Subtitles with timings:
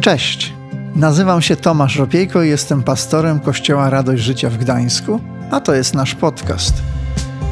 [0.00, 0.52] Cześć,
[0.94, 5.94] nazywam się Tomasz Ropiejko i jestem pastorem Kościoła Radość Życia w Gdańsku, a to jest
[5.94, 6.74] nasz podcast.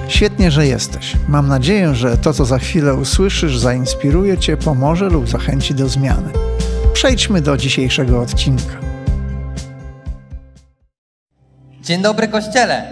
[0.08, 1.12] Świetnie, że jesteś.
[1.29, 6.32] Mam nadzieję, że to, co za chwilę usłyszysz, zainspiruje Cię, pomoże lub zachęci do zmiany.
[6.93, 8.76] Przejdźmy do dzisiejszego odcinka.
[11.81, 12.85] Dzień dobry Kościele.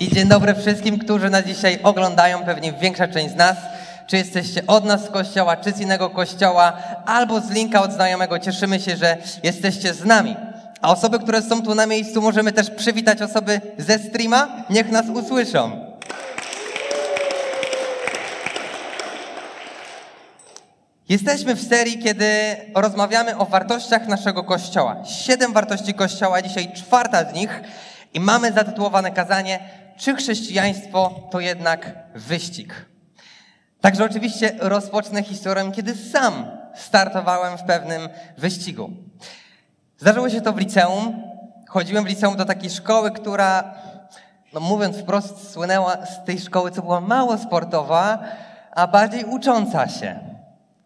[0.00, 3.56] I dzień dobry wszystkim, którzy nas dzisiaj oglądają, pewnie większa część z nas.
[4.12, 6.72] Czy jesteście od nas z kościoła, czy z innego kościoła,
[7.06, 8.38] albo z linka od znajomego.
[8.38, 10.36] Cieszymy się, że jesteście z nami.
[10.82, 14.64] A osoby, które są tu na miejscu, możemy też przywitać osoby ze streama.
[14.70, 15.86] Niech nas usłyszą.
[21.08, 24.96] Jesteśmy w serii, kiedy rozmawiamy o wartościach naszego kościoła.
[25.04, 27.62] Siedem wartości kościoła, dzisiaj czwarta z nich
[28.14, 29.60] i mamy zatytułowane kazanie
[29.96, 32.91] Czy chrześcijaństwo to jednak wyścig?
[33.82, 38.90] Także oczywiście rozpocznę historię, kiedy sam startowałem w pewnym wyścigu.
[39.98, 41.22] Zdarzyło się to w liceum.
[41.68, 43.74] Chodziłem w liceum do takiej szkoły, która,
[44.52, 48.18] no mówiąc wprost, słynęła z tej szkoły, co była mało sportowa,
[48.70, 50.32] a bardziej ucząca się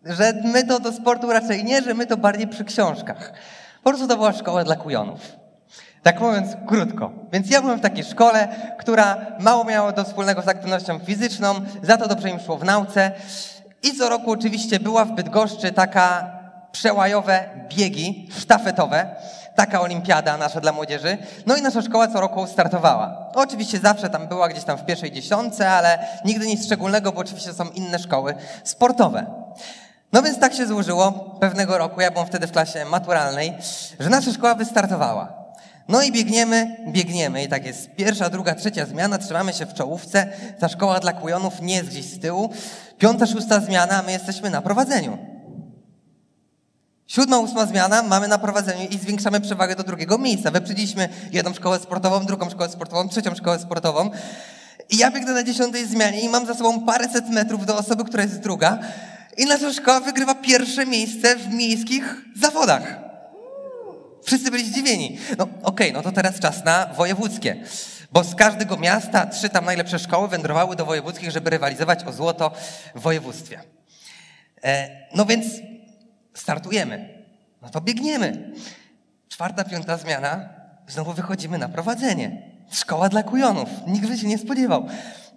[0.06, 3.32] że my to do sportu raczej nie, że my to bardziej przy książkach.
[3.82, 5.20] Po prostu to była szkoła dla kujonów.
[6.06, 7.10] Tak mówiąc krótko.
[7.32, 11.96] Więc ja byłem w takiej szkole, która mało miała do wspólnego z aktywnością fizyczną, za
[11.96, 13.12] to dobrze im szło w nauce.
[13.82, 16.30] I co roku oczywiście była w Bydgoszczy taka
[16.72, 19.16] przełajowe biegi sztafetowe,
[19.54, 21.18] taka olimpiada nasza dla młodzieży.
[21.46, 23.30] No i nasza szkoła co roku startowała.
[23.34, 27.52] Oczywiście zawsze tam była gdzieś tam w pierwszej dziesiątce, ale nigdy nic szczególnego, bo oczywiście
[27.52, 29.26] są inne szkoły sportowe.
[30.12, 33.54] No więc tak się złożyło pewnego roku, ja byłem wtedy w klasie maturalnej,
[34.00, 35.45] że nasza szkoła wystartowała.
[35.88, 40.26] No i biegniemy, biegniemy i tak jest pierwsza, druga, trzecia zmiana, trzymamy się w czołówce,
[40.58, 42.50] ta szkoła dla kujonów nie jest gdzieś z tyłu,
[42.98, 45.18] piąta, szósta zmiana, my jesteśmy na prowadzeniu.
[47.06, 50.50] Siódma, ósma zmiana, mamy na prowadzeniu i zwiększamy przewagę do drugiego miejsca.
[50.50, 54.10] Wyprzedziliśmy jedną szkołę sportową, drugą szkołę sportową, trzecią szkołę sportową.
[54.90, 58.22] I ja biegnę na dziesiątej zmianie i mam za sobą paręset metrów do osoby, która
[58.22, 58.78] jest druga.
[59.36, 63.05] I nasza szkoła wygrywa pierwsze miejsce w miejskich zawodach.
[64.26, 65.18] Wszyscy byli zdziwieni.
[65.38, 67.56] No okej, okay, no to teraz czas na wojewódzkie.
[68.12, 72.52] Bo z każdego miasta trzy tam najlepsze szkoły wędrowały do wojewódzkich, żeby rywalizować o złoto
[72.94, 73.60] w województwie.
[74.64, 75.46] E, no więc
[76.34, 77.24] startujemy.
[77.62, 78.52] No to biegniemy.
[79.28, 80.48] Czwarta, piąta zmiana.
[80.88, 82.42] Znowu wychodzimy na prowadzenie.
[82.70, 83.68] Szkoła dla kujonów.
[83.86, 84.88] Nikt by się nie spodziewał.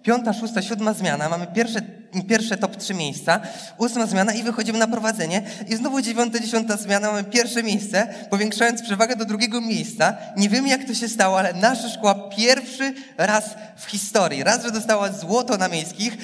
[0.02, 1.28] Piąta, szósta, siódma zmiana.
[1.28, 1.80] Mamy pierwsze
[2.28, 3.40] pierwsze top trzy miejsca,
[3.78, 8.82] ósma zmiana i wychodzimy na prowadzenie i znowu dziewiąta, dziesiąta zmiana, mamy pierwsze miejsce, powiększając
[8.82, 10.16] przewagę do drugiego miejsca.
[10.36, 13.44] Nie wiemy jak to się stało, ale nasza szkoła pierwszy raz
[13.76, 16.16] w historii, raz, że dostała złoto na miejskich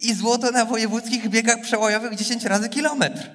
[0.00, 3.30] i złoto na wojewódzkich biegach przełajowych 10 razy kilometr.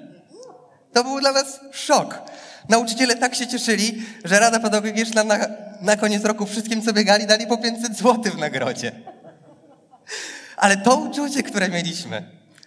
[0.93, 2.21] To był dla nas szok.
[2.69, 5.37] Nauczyciele tak się cieszyli, że Rada Pedagogiczna na,
[5.81, 8.91] na koniec roku wszystkim, co biegali, dali po 500 zł w nagrodzie.
[10.59, 12.23] Ale to uczucie, które mieliśmy,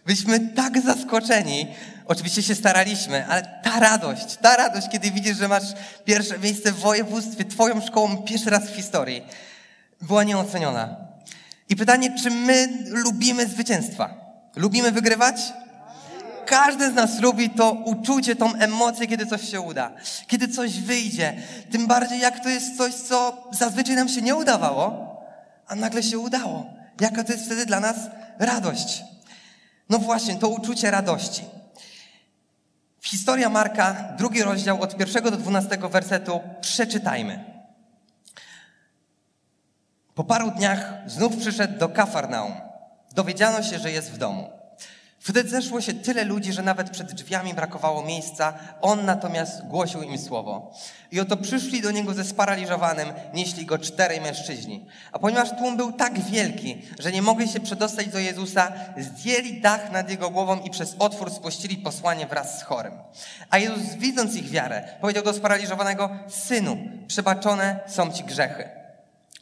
[0.06, 1.66] byliśmy tak zaskoczeni.
[2.06, 5.62] Oczywiście się staraliśmy, ale ta radość, ta radość, kiedy widzisz, że masz
[6.04, 9.22] pierwsze miejsce w województwie, twoją szkołą pierwszy raz w historii,
[10.00, 10.96] była nieoceniona.
[11.68, 14.14] I pytanie, czy my lubimy zwycięstwa?
[14.56, 15.36] Lubimy wygrywać?
[16.46, 19.92] Każdy z nas lubi to uczucie, tą emocję, kiedy coś się uda,
[20.26, 21.34] kiedy coś wyjdzie.
[21.70, 25.16] Tym bardziej, jak to jest coś, co zazwyczaj nam się nie udawało,
[25.66, 26.81] a nagle się udało.
[27.00, 27.96] Jaka to jest wtedy dla nas
[28.38, 29.04] radość?
[29.88, 31.44] No właśnie, to uczucie radości.
[33.02, 37.44] Historia Marka, drugi rozdział od pierwszego do dwunastego wersetu, przeczytajmy.
[40.14, 42.52] Po paru dniach znów przyszedł do Kafarnaum.
[43.14, 44.61] Dowiedziano się, że jest w domu.
[45.22, 48.54] Wtedy zeszło się tyle ludzi, że nawet przed drzwiami brakowało miejsca.
[48.80, 50.72] On natomiast głosił im słowo.
[51.10, 54.86] I oto przyszli do niego ze sparaliżowanym, nieśli go czterej mężczyźni.
[55.12, 59.92] A ponieważ tłum był tak wielki, że nie mogli się przedostać do Jezusa, zdjęli dach
[59.92, 62.92] nad jego głową i przez otwór spuścili posłanie wraz z chorym.
[63.50, 66.76] A Jezus, widząc ich wiarę, powiedział do sparaliżowanego, synu,
[67.06, 68.68] przebaczone są ci grzechy.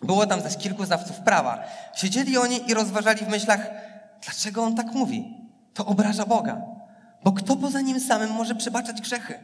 [0.02, 1.64] Było tam zaś kilku znawców prawa.
[1.94, 3.70] Siedzieli oni i rozważali w myślach,
[4.22, 5.39] dlaczego on tak mówi?
[5.74, 6.62] To obraża Boga.
[7.24, 9.34] Bo kto poza Nim samym może przebaczać grzechy?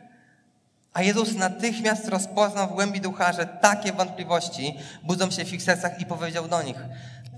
[0.93, 6.00] A Jezus natychmiast rozpoznał w głębi ducha, że takie wątpliwości budzą się w ich sercach
[6.00, 6.76] i powiedział do nich,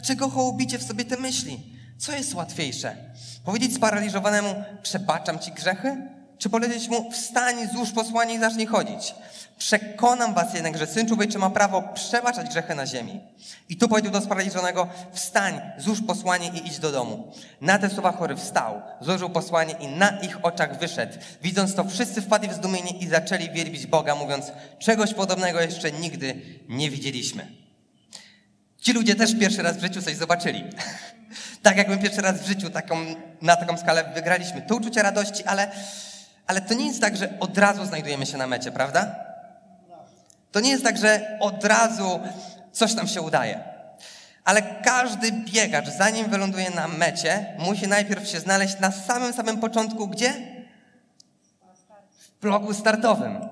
[0.02, 1.78] czego hołubicie w sobie te myśli?
[1.98, 2.96] Co jest łatwiejsze?
[3.44, 6.17] Powiedzieć sparaliżowanemu, przebaczam ci grzechy?
[6.38, 9.14] Czy powiedzieć mu, wstań, złóż posłanie i zacznij chodzić?
[9.58, 13.20] Przekonam was jednak, że Syn Człowieczy ma prawo przebaczać grzechy na ziemi.
[13.68, 17.32] I tu powiedział do sparaliżonego, wstań, złóż posłanie i idź do domu.
[17.60, 21.18] Na te słowa chory wstał, złożył posłanie i na ich oczach wyszedł.
[21.42, 26.42] Widząc to, wszyscy wpadli w zdumienie i zaczęli wielbić Boga, mówiąc, czegoś podobnego jeszcze nigdy
[26.68, 27.46] nie widzieliśmy.
[28.80, 30.64] Ci ludzie też pierwszy raz w życiu coś zobaczyli.
[31.62, 32.96] tak jak my pierwszy raz w życiu taką,
[33.42, 34.62] na taką skalę wygraliśmy.
[34.62, 35.70] To uczucie radości, ale,
[36.48, 39.14] ale to nie jest tak, że od razu znajdujemy się na mecie, prawda?
[40.52, 42.20] To nie jest tak, że od razu
[42.72, 43.60] coś nam się udaje.
[44.44, 50.08] Ale każdy biegacz, zanim wyląduje na mecie, musi najpierw się znaleźć na samym samym początku,
[50.08, 50.32] gdzie?
[52.18, 53.48] W bloku startowym.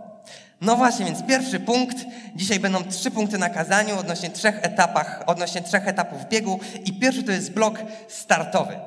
[0.60, 1.96] No właśnie, więc pierwszy punkt.
[2.34, 6.60] Dzisiaj będą trzy punkty na kazaniu odnośnie trzech etapach, odnośnie trzech etapów biegu.
[6.84, 7.78] I pierwszy to jest blok
[8.08, 8.78] startowy.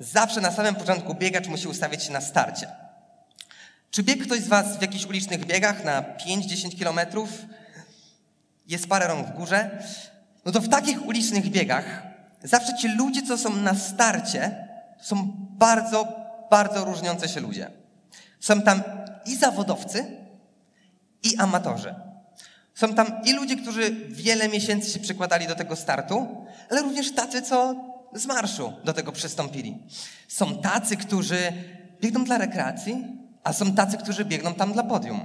[0.00, 2.87] Zawsze na samym początku biegacz musi ustawić się na starcie.
[3.90, 7.28] Czy biegł ktoś z Was w jakichś ulicznych biegach na 5-10 kilometrów?
[8.66, 9.82] Jest parę rąk w górze.
[10.44, 12.02] No to w takich ulicznych biegach
[12.42, 14.68] zawsze ci ludzie, co są na starcie,
[15.00, 16.08] są bardzo,
[16.50, 17.70] bardzo różniące się ludzie.
[18.40, 18.82] Są tam
[19.26, 20.06] i zawodowcy,
[21.22, 21.94] i amatorzy.
[22.74, 27.42] Są tam i ludzie, którzy wiele miesięcy się przykładali do tego startu, ale również tacy,
[27.42, 27.76] co
[28.14, 29.78] z marszu do tego przystąpili.
[30.28, 31.52] Są tacy, którzy
[32.00, 33.04] biegną dla rekreacji,
[33.48, 35.20] a są tacy, którzy biegną tam dla podium.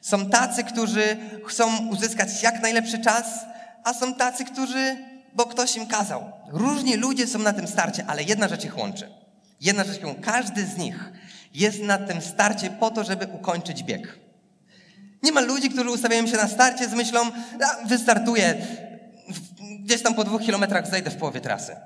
[0.00, 1.16] Są tacy, którzy
[1.46, 3.26] chcą uzyskać jak najlepszy czas,
[3.84, 4.96] a są tacy, którzy,
[5.34, 6.32] bo ktoś im kazał.
[6.48, 9.08] Różni ludzie są na tym starcie, ale jedna rzecz ich łączy.
[9.60, 11.12] Jedna rzecz, każdy z nich
[11.54, 14.18] jest na tym starcie po to, żeby ukończyć bieg.
[15.22, 17.20] Nie ma ludzi, którzy ustawiają się na starcie z myślą,
[17.86, 18.66] wystartuję,
[19.80, 21.76] gdzieś tam po dwóch kilometrach zejdę w połowie trasy.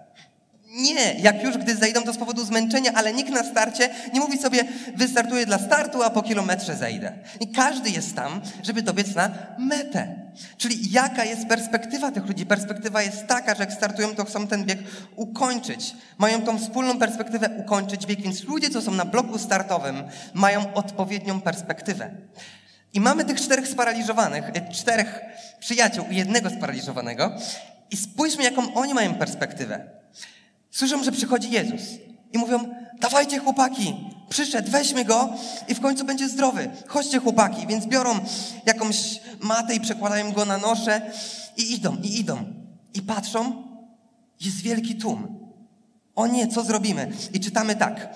[0.71, 4.39] Nie, jak już gdy zejdą, to z powodu zmęczenia, ale nikt na starcie nie mówi
[4.39, 4.65] sobie,
[4.97, 7.13] wystartuję dla startu, a po kilometrze zejdę.
[7.41, 10.27] I każdy jest tam, żeby dobiec na metę.
[10.59, 12.47] Czyli jaka jest perspektywa tych ludzi?
[12.47, 14.79] Perspektywa jest taka, że jak startują, to chcą ten bieg
[15.17, 15.95] ukończyć.
[16.19, 20.03] Mają tą wspólną perspektywę ukończyć bieg, więc ludzie, co są na bloku startowym,
[20.35, 22.11] mają odpowiednią perspektywę.
[22.95, 25.21] I mamy tych czterech sparaliżowanych, e, czterech
[25.61, 27.33] przyjaciół i jednego sparaliżowanego.
[27.91, 29.97] I spójrzmy, jaką oni mają perspektywę.
[30.77, 31.83] Słyszą, że przychodzi Jezus
[32.33, 32.59] i mówią,
[33.01, 33.95] dawajcie chłopaki,
[34.29, 35.33] przyszedł, weźmy go
[35.69, 36.71] i w końcu będzie zdrowy.
[36.87, 38.21] Chodźcie chłopaki, więc biorą
[38.67, 41.11] jakąś matę i przekładają go na noszę
[41.57, 42.45] i idą, i idą.
[42.95, 43.63] I patrzą,
[44.41, 45.51] jest wielki tłum.
[46.15, 47.13] O nie, co zrobimy?
[47.33, 48.09] I czytamy tak.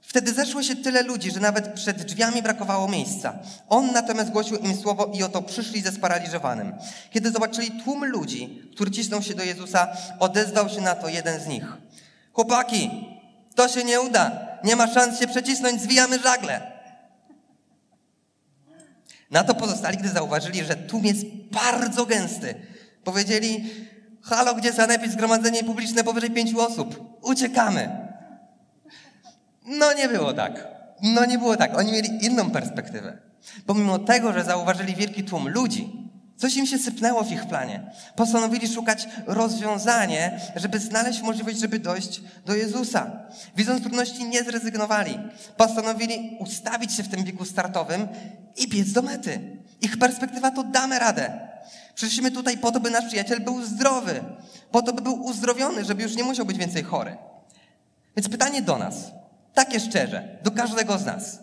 [0.00, 3.38] Wtedy zeszło się tyle ludzi, że nawet przed drzwiami brakowało miejsca.
[3.68, 6.74] On natomiast głosił im słowo i oto przyszli ze sparaliżowanym.
[7.10, 9.88] Kiedy zobaczyli tłum ludzi, którzy cisną się do Jezusa,
[10.18, 11.85] odezwał się na to jeden z nich.
[12.36, 12.90] Chłopaki,
[13.54, 14.32] to się nie uda.
[14.64, 16.72] Nie ma szans się przecisnąć, zwijamy żagle.
[19.30, 22.54] Na to pozostali, gdy zauważyli, że tłum jest bardzo gęsty,
[23.04, 23.70] powiedzieli:
[24.22, 27.18] Halo, gdzie sanepid, zgromadzenie publiczne powyżej pięciu osób?
[27.22, 28.08] Uciekamy.
[29.66, 30.68] No nie było tak.
[31.02, 31.78] No nie było tak.
[31.78, 33.18] Oni mieli inną perspektywę.
[33.66, 36.05] Pomimo tego, że zauważyli wielki tłum ludzi,
[36.36, 37.90] Coś im się sypnęło w ich planie.
[38.16, 43.10] Postanowili szukać rozwiązanie, żeby znaleźć możliwość, żeby dojść do Jezusa.
[43.56, 45.18] Widząc trudności, nie zrezygnowali.
[45.56, 48.08] Postanowili ustawić się w tym biegu startowym
[48.56, 49.56] i biec do mety.
[49.80, 51.48] Ich perspektywa to damy radę.
[51.94, 54.24] Przyszliśmy tutaj po to, by nasz przyjaciel był zdrowy.
[54.70, 57.16] Po to, by był uzdrowiony, żeby już nie musiał być więcej chory.
[58.16, 58.94] Więc pytanie do nas,
[59.54, 61.38] takie szczerze, do każdego z nas.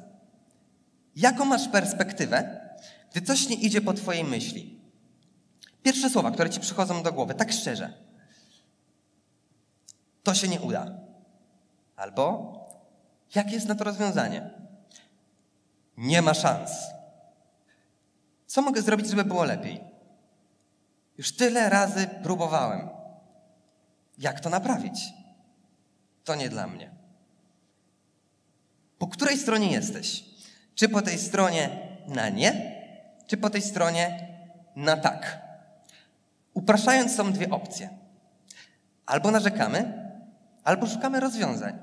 [1.16, 2.60] Jaką masz perspektywę,
[3.12, 4.83] gdy coś nie idzie po Twojej myśli?
[5.84, 7.94] Pierwsze słowa, które ci przychodzą do głowy, tak szczerze.
[10.24, 10.92] To się nie uda.
[11.96, 12.54] Albo
[13.36, 14.50] jakie jest na to rozwiązanie?
[15.98, 16.72] Nie ma szans.
[18.46, 19.84] Co mogę zrobić, żeby było lepiej?
[21.18, 22.90] Już tyle razy próbowałem.
[24.18, 25.14] Jak to naprawić?
[26.24, 26.92] To nie dla mnie.
[28.98, 30.24] Po której stronie jesteś?
[30.76, 31.70] Czy po tej stronie
[32.08, 32.82] na nie,
[33.28, 34.28] czy po tej stronie
[34.76, 35.42] na tak?
[36.54, 37.90] Upraszając, są dwie opcje.
[39.06, 40.10] Albo narzekamy,
[40.64, 41.80] albo szukamy rozwiązań.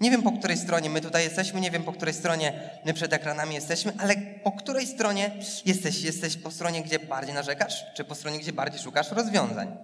[0.00, 3.12] Nie wiem, po której stronie my tutaj jesteśmy, nie wiem, po której stronie my przed
[3.12, 5.30] ekranami jesteśmy, ale po której stronie
[5.66, 6.02] jesteś?
[6.02, 9.76] Jesteś po stronie, gdzie bardziej narzekasz, czy po stronie, gdzie bardziej szukasz rozwiązań?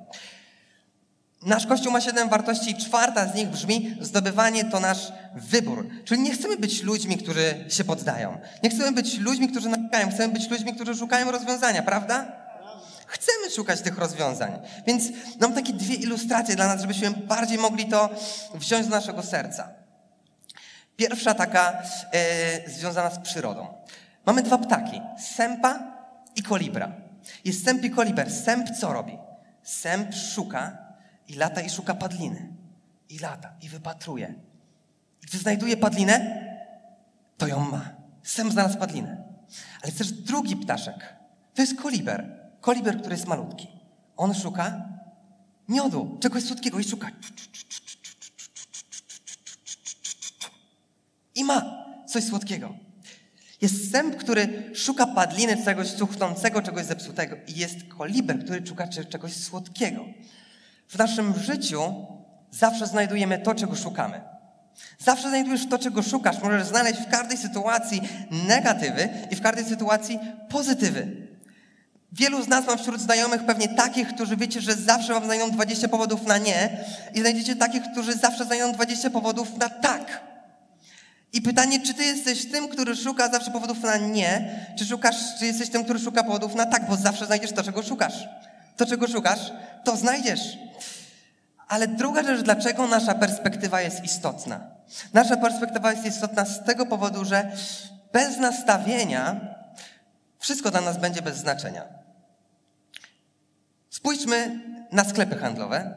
[1.42, 5.88] Nasz Kościół ma siedem wartości i czwarta z nich brzmi zdobywanie to nasz wybór.
[6.04, 8.38] Czyli nie chcemy być ludźmi, którzy się poddają.
[8.62, 10.10] Nie chcemy być ludźmi, którzy narzekają.
[10.10, 12.32] Chcemy być ludźmi, którzy szukają rozwiązania, prawda?
[13.08, 14.58] Chcemy szukać tych rozwiązań.
[14.86, 15.04] Więc
[15.40, 18.10] mam takie dwie ilustracje dla nas, żebyśmy bardziej mogli to
[18.54, 19.68] wziąć z naszego serca.
[20.96, 23.66] Pierwsza taka e, związana z przyrodą.
[24.26, 25.96] Mamy dwa ptaki, sępa
[26.36, 26.92] i kolibra.
[27.44, 28.32] Jest sęp i koliber.
[28.32, 29.18] Sęp co robi?
[29.62, 30.78] Sęp szuka
[31.28, 32.52] i lata i szuka padliny.
[33.08, 34.34] I lata i wypatruje.
[35.22, 36.44] I gdy znajduje padlinę,
[37.38, 37.90] to ją ma.
[38.22, 39.24] Sęp znalazł padlinę.
[39.82, 41.16] Ale też drugi ptaszek.
[41.54, 42.47] To jest koliber.
[42.68, 43.68] Koliber, który jest malutki.
[44.16, 44.88] On szuka
[45.68, 47.10] miodu, czegoś słodkiego i szuka.
[51.34, 52.75] I ma coś słodkiego.
[53.60, 57.37] Jest sęp, który szuka padliny, czegoś cuchnącego, czegoś zepsutego.
[57.46, 60.04] I jest koliber, który szuka czegoś słodkiego.
[60.88, 62.06] W naszym życiu
[62.50, 64.20] zawsze znajdujemy to, czego szukamy.
[64.98, 66.42] Zawsze znajdujesz to, czego szukasz.
[66.42, 71.27] Możesz znaleźć w każdej sytuacji negatywy i w każdej sytuacji pozytywy.
[72.12, 75.88] Wielu z nas mam wśród znajomych pewnie takich, którzy wiecie, że zawsze wam znajdą 20
[75.88, 76.84] powodów na nie
[77.14, 80.20] i znajdziecie takich, którzy zawsze znajdą 20 powodów na tak.
[81.32, 85.46] I pytanie, czy ty jesteś tym, który szuka zawsze powodów na nie, czy szukasz, czy
[85.46, 88.28] jesteś tym, który szuka powodów na tak, bo zawsze znajdziesz to, czego szukasz.
[88.76, 89.52] To, czego szukasz,
[89.84, 90.58] to znajdziesz.
[91.68, 94.60] Ale druga rzecz, dlaczego nasza perspektywa jest istotna?
[95.12, 97.52] Nasza perspektywa jest istotna z tego powodu, że
[98.12, 99.40] bez nastawienia
[100.38, 101.97] wszystko dla nas będzie bez znaczenia.
[103.98, 104.60] Spójrzmy
[104.92, 105.94] na sklepy handlowe,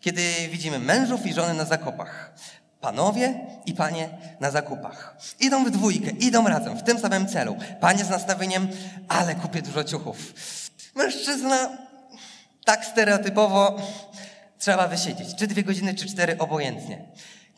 [0.00, 2.32] kiedy widzimy mężów i żony na zakupach.
[2.80, 4.08] Panowie i panie
[4.40, 5.16] na zakupach.
[5.40, 7.56] Idą w dwójkę, idą razem, w tym samym celu.
[7.80, 8.68] Panie z nastawieniem,
[9.08, 10.34] ale kupię dużo ciuchów.
[10.94, 11.68] Mężczyzna
[12.64, 13.80] tak stereotypowo
[14.58, 15.34] trzeba wysiedzieć.
[15.34, 17.04] Czy dwie godziny, czy cztery, obojętnie.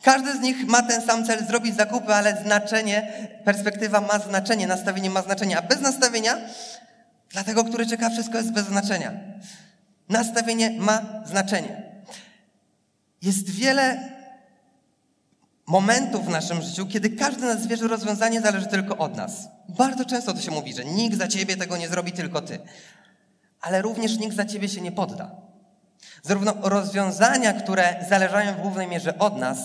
[0.03, 5.09] Każdy z nich ma ten sam cel, zrobić zakupy, ale znaczenie, perspektywa ma znaczenie, nastawienie
[5.09, 5.57] ma znaczenie.
[5.57, 6.37] A bez nastawienia,
[7.29, 9.11] dla tego, który czeka, wszystko jest bez znaczenia.
[10.11, 11.91] Nastawienie ma znaczenie.
[13.21, 14.11] Jest wiele
[15.65, 19.47] momentów w naszym życiu, kiedy każdy nas wie, że rozwiązanie zależy tylko od nas.
[19.69, 22.59] Bardzo często to się mówi, że nikt za ciebie tego nie zrobi, tylko ty.
[23.61, 25.31] Ale również nikt za ciebie się nie podda.
[26.23, 29.59] Zarówno rozwiązania, które zależają w głównej mierze od nas,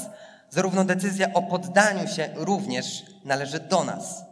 [0.50, 4.25] zarówno decyzja o poddaniu się również należy do nas.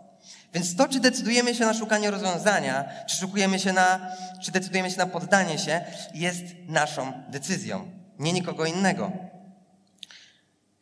[0.54, 4.10] Więc to, czy decydujemy się na szukanie rozwiązania, czy szukujemy się na,
[4.42, 5.84] czy decydujemy się na poddanie się,
[6.14, 9.12] jest naszą decyzją, nie nikogo innego.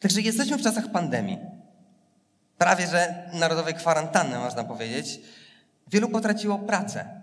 [0.01, 1.39] Także jesteśmy w czasach pandemii.
[2.59, 5.21] Prawie że narodowej kwarantanny, można powiedzieć.
[5.91, 7.21] Wielu potraciło pracę,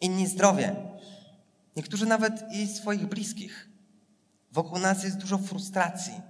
[0.00, 0.76] inni zdrowie,
[1.76, 3.68] niektórzy nawet i swoich bliskich.
[4.52, 6.20] Wokół nas jest dużo frustracji,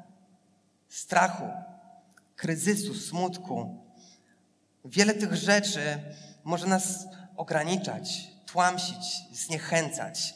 [0.88, 1.48] strachu,
[2.36, 3.85] kryzysu, smutku.
[4.88, 5.98] Wiele tych rzeczy
[6.44, 10.34] może nas ograniczać, tłamsić, zniechęcać.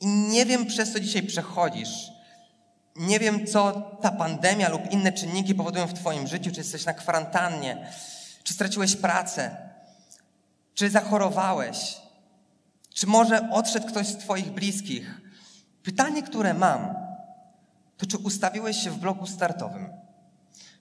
[0.00, 2.12] I nie wiem, przez co dzisiaj przechodzisz,
[2.96, 6.94] nie wiem, co ta pandemia lub inne czynniki powodują w Twoim życiu, czy jesteś na
[6.94, 7.86] kwarantannie,
[8.44, 9.56] czy straciłeś pracę,
[10.74, 11.96] czy zachorowałeś,
[12.94, 15.20] czy może odszedł ktoś z Twoich bliskich.
[15.82, 16.94] Pytanie, które mam,
[17.96, 20.01] to czy ustawiłeś się w bloku startowym?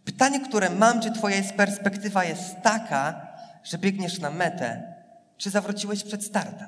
[0.05, 3.27] Pytanie, które mam, czy Twoja perspektywa jest taka,
[3.63, 4.93] że biegniesz na metę,
[5.37, 6.67] czy zawróciłeś przed startem?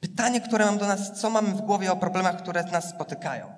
[0.00, 3.52] Pytanie, które mam do nas, co mamy w głowie o problemach, które nas spotykają.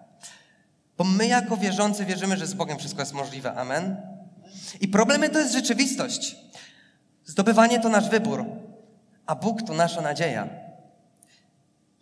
[0.99, 3.55] Bo my jako wierzący wierzymy, że z Bogiem wszystko jest możliwe.
[3.55, 3.97] Amen.
[4.81, 6.37] I problemy to jest rzeczywistość.
[7.25, 8.45] Zdobywanie to nasz wybór,
[9.27, 10.66] a Bóg to nasza nadzieja.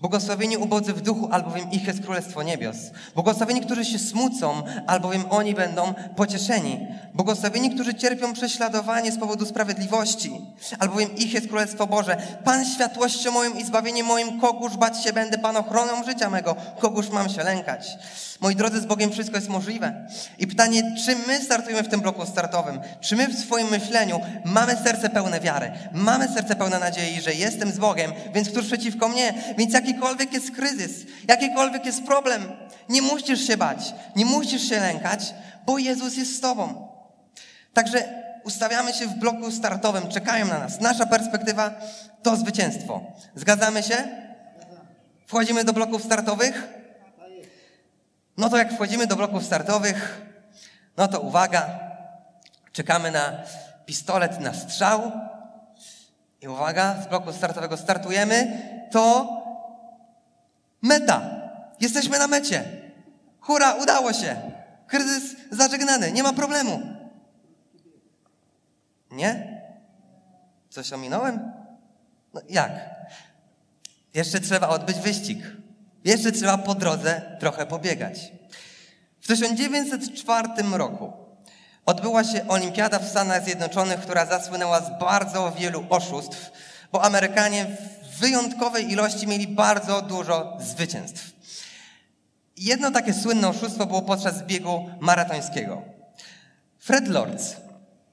[0.05, 2.77] Błogosławieni ubodzy w duchu, albowiem ich jest Królestwo Niebios.
[3.15, 6.87] Błogosławieni, którzy się smucą, albowiem oni będą pocieszeni.
[7.15, 10.41] Błogosławieni, którzy cierpią prześladowanie z powodu sprawiedliwości,
[10.79, 12.17] albowiem ich jest Królestwo Boże.
[12.45, 17.11] Pan światłością moją i zbawieniem moim, kogóż bać się będę, Pan ochroną życia mego, kogóż
[17.11, 17.99] mam się lękać.
[18.41, 20.07] Moi drodzy, z Bogiem wszystko jest możliwe.
[20.39, 22.81] I pytanie, czy my startujemy w tym bloku startowym?
[23.01, 25.73] Czy my w swoim myśleniu mamy serce pełne wiary?
[25.93, 29.35] Mamy serce pełne nadziei, że jestem z Bogiem, więc któż przeciwko mnie?
[29.59, 32.53] Więc jakikolwiek jest kryzys, jakikolwiek jest problem,
[32.89, 35.35] nie musisz się bać, nie musisz się lękać,
[35.67, 36.89] bo Jezus jest z Tobą.
[37.75, 40.81] Także ustawiamy się w bloku startowym, czekają na nas.
[40.81, 41.71] Nasza perspektywa
[42.23, 43.01] to zwycięstwo.
[43.35, 43.97] Zgadzamy się?
[45.27, 46.69] Wchodzimy do bloków startowych?
[48.37, 50.23] No to jak wchodzimy do bloków startowych,
[50.97, 51.67] no to uwaga,
[52.73, 53.33] czekamy na
[53.87, 55.13] pistolet na strzał.
[56.41, 59.44] I uwaga, z bloku startowego startujemy, to
[60.85, 61.31] meta.
[61.81, 62.65] Jesteśmy na mecie.
[63.41, 64.37] Hura, udało się.
[64.87, 66.83] Kryzys zażegnany, nie ma problemu.
[69.11, 69.63] Nie?
[70.71, 71.53] Coś ominąłem?
[72.35, 72.73] No jak?
[74.15, 75.39] Jeszcze trzeba odbyć wyścig.
[76.05, 78.33] Jeszcze trzeba po drodze trochę pobiegać.
[79.21, 81.13] W 1904 roku
[81.87, 86.51] odbyła się olimpiada w Stanach Zjednoczonych, która zasłynęła z bardzo wielu oszustw,
[86.93, 87.67] bo Amerykanie
[88.19, 91.33] wyjątkowej ilości mieli bardzo dużo zwycięstw.
[92.57, 95.83] Jedno takie słynne oszustwo było podczas biegu maratońskiego.
[96.79, 97.57] Fred Lords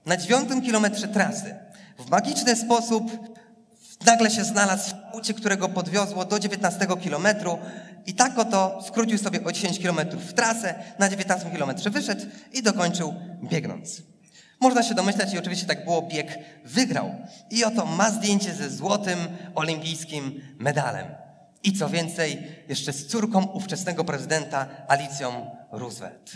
[0.05, 1.55] na dziewiątym kilometrze trasy
[1.99, 3.11] w magiczny sposób
[4.05, 7.57] nagle się znalazł w aucie, którego podwiozło do 19 kilometru
[8.05, 12.63] i tak oto skrócił sobie o 10 kilometrów w trasę, na 19 kilometrze wyszedł i
[12.63, 14.10] dokończył biegnąc.
[14.61, 17.15] Można się domyśleć i oczywiście tak było, bieg wygrał.
[17.49, 19.19] I oto ma zdjęcie ze złotym
[19.55, 21.07] olimpijskim medalem.
[21.63, 26.31] I co więcej, jeszcze z córką ówczesnego prezydenta Alicją Roosevelt.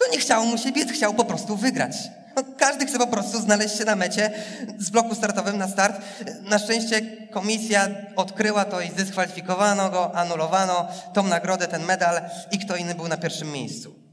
[0.00, 1.96] No nie chciało mu się biec, chciał po prostu wygrać.
[2.36, 4.30] No, każdy chce po prostu znaleźć się na mecie
[4.78, 6.00] z bloku startowym na start.
[6.42, 12.20] Na szczęście komisja odkryła to i zdyskwalifikowano go, anulowano tą nagrodę, ten medal
[12.52, 14.05] i kto inny był na pierwszym miejscu.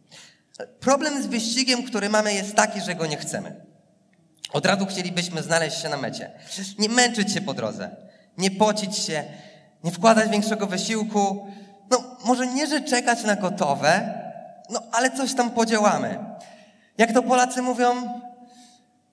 [0.80, 3.66] Problem z wyścigiem, który mamy, jest taki, że go nie chcemy.
[4.54, 6.32] Od razu chcielibyśmy znaleźć się na mecie.
[6.80, 7.96] Nie męczyć się po drodze,
[8.38, 9.24] nie pocić się,
[9.84, 11.48] nie wkładać większego wysiłku.
[11.92, 14.20] No, może nie, że czekać na gotowe,
[14.70, 16.20] no ale coś tam podziałamy.
[16.98, 18.20] Jak to Polacy mówią,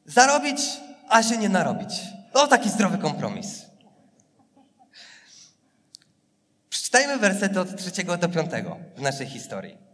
[0.07, 0.61] zarobić,
[1.09, 2.01] a się nie narobić.
[2.33, 3.67] To taki zdrowy kompromis.
[6.69, 9.90] Przeczytajmy wersety od trzeciego do piątego w naszej historii.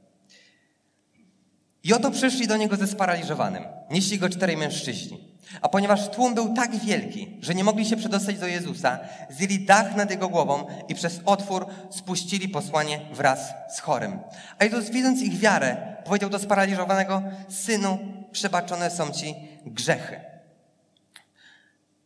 [1.87, 3.65] I oto przyszli do niego ze sparaliżowanym.
[3.91, 5.37] Nieśli go czterej mężczyźni.
[5.63, 8.99] A ponieważ tłum był tak wielki, że nie mogli się przedostać do Jezusa,
[9.31, 14.19] zjęli dach nad jego głową i przez otwór spuścili posłanie wraz z chorym.
[14.59, 17.99] A Jezus, widząc ich wiarę, powiedział do sparaliżowanego: Synu,
[18.33, 19.35] przebaczone są ci
[19.67, 20.21] grzechy.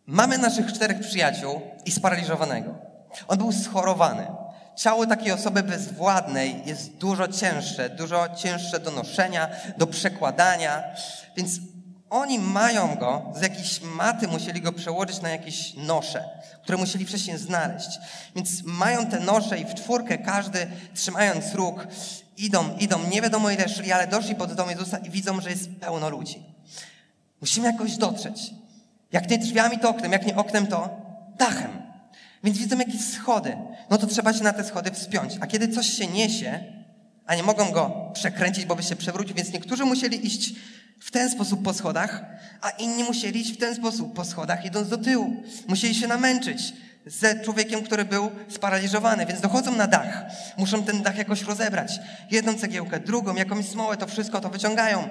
[0.06, 2.74] Mamy naszych czterech przyjaciół i sparaliżowanego.
[3.28, 4.26] On był schorowany.
[4.80, 10.84] Ciało takiej osoby bezwładnej jest dużo cięższe, dużo cięższe do noszenia, do przekładania,
[11.36, 11.58] więc
[12.10, 16.24] oni mają go, z jakiejś maty musieli go przełożyć na jakieś nosze,
[16.62, 17.98] które musieli wcześniej znaleźć.
[18.36, 21.86] Więc mają te nosze i w czwórkę każdy trzymając róg
[22.36, 25.70] idą, idą, nie wiadomo ile szli, ale doszli pod dom Jezusa i widzą, że jest
[25.80, 26.42] pełno ludzi.
[27.40, 28.50] Musimy jakoś dotrzeć.
[29.12, 30.88] Jak nie drzwiami, to oknem, jak nie oknem, to
[31.38, 31.89] dachem.
[32.44, 33.56] Więc widzą jakieś schody.
[33.90, 35.32] No to trzeba się na te schody wspiąć.
[35.40, 36.64] A kiedy coś się niesie,
[37.26, 40.54] a nie mogą go przekręcić, bo by się przewrócił, więc niektórzy musieli iść
[41.00, 42.24] w ten sposób po schodach,
[42.60, 45.42] a inni musieli iść w ten sposób po schodach, idąc do tyłu.
[45.68, 46.72] Musieli się namęczyć
[47.06, 50.24] ze człowiekiem, który był sparaliżowany, więc dochodzą na dach.
[50.56, 52.00] Muszą ten dach jakoś rozebrać.
[52.30, 55.08] Jedną cegiełkę, drugą, jakąś smołę, to wszystko to wyciągają.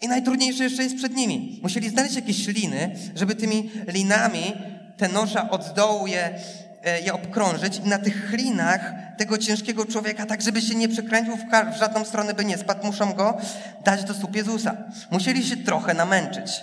[0.00, 1.60] I najtrudniejsze jeszcze jest przed nimi.
[1.62, 4.52] Musieli znaleźć jakieś liny, żeby tymi linami
[4.96, 6.38] te nosza od dołu je,
[6.84, 11.36] e, je obkrążyć i na tych linach tego ciężkiego człowieka, tak żeby się nie przekręcił
[11.36, 13.38] w, w żadną stronę, by nie spadł, muszą go
[13.84, 14.76] dać do stóp Jezusa.
[15.10, 16.62] Musieli się trochę namęczyć.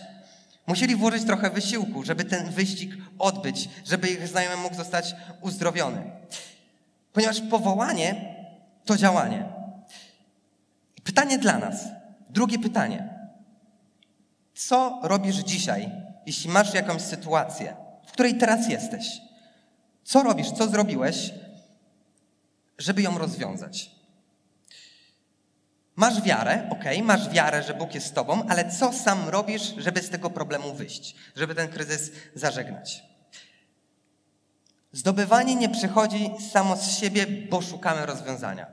[0.67, 6.12] Musieli włożyć trochę wysiłku, żeby ten wyścig odbyć, żeby ich znajomy mógł zostać uzdrowiony.
[7.13, 8.36] Ponieważ powołanie
[8.86, 9.46] to działanie.
[11.04, 11.76] Pytanie dla nas.
[12.30, 13.10] Drugie pytanie.
[14.56, 15.91] Co robisz dzisiaj,
[16.26, 17.76] jeśli masz jakąś sytuację,
[18.13, 19.21] której teraz jesteś?
[20.04, 21.32] Co robisz, co zrobiłeś,
[22.78, 23.91] żeby ją rozwiązać?
[25.95, 30.02] Masz wiarę, ok, masz wiarę, że Bóg jest z tobą, ale co sam robisz, żeby
[30.02, 33.04] z tego problemu wyjść, żeby ten kryzys zażegnać?
[34.91, 38.67] Zdobywanie nie przychodzi samo z siebie, bo szukamy rozwiązania.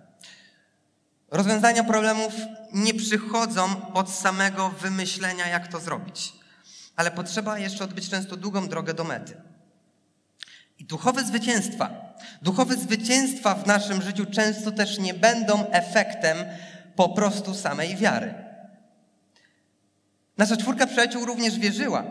[1.30, 2.34] Rozwiązania problemów
[2.72, 6.32] nie przychodzą od samego wymyślenia, jak to zrobić,
[7.00, 9.36] ale potrzeba jeszcze odbyć często długą drogę do mety.
[10.78, 16.36] I duchowe zwycięstwa, duchowe zwycięstwa w naszym życiu często też nie będą efektem
[16.96, 18.34] po prostu samej wiary.
[20.38, 22.04] Nasza czwórka przyjaciół również wierzyła.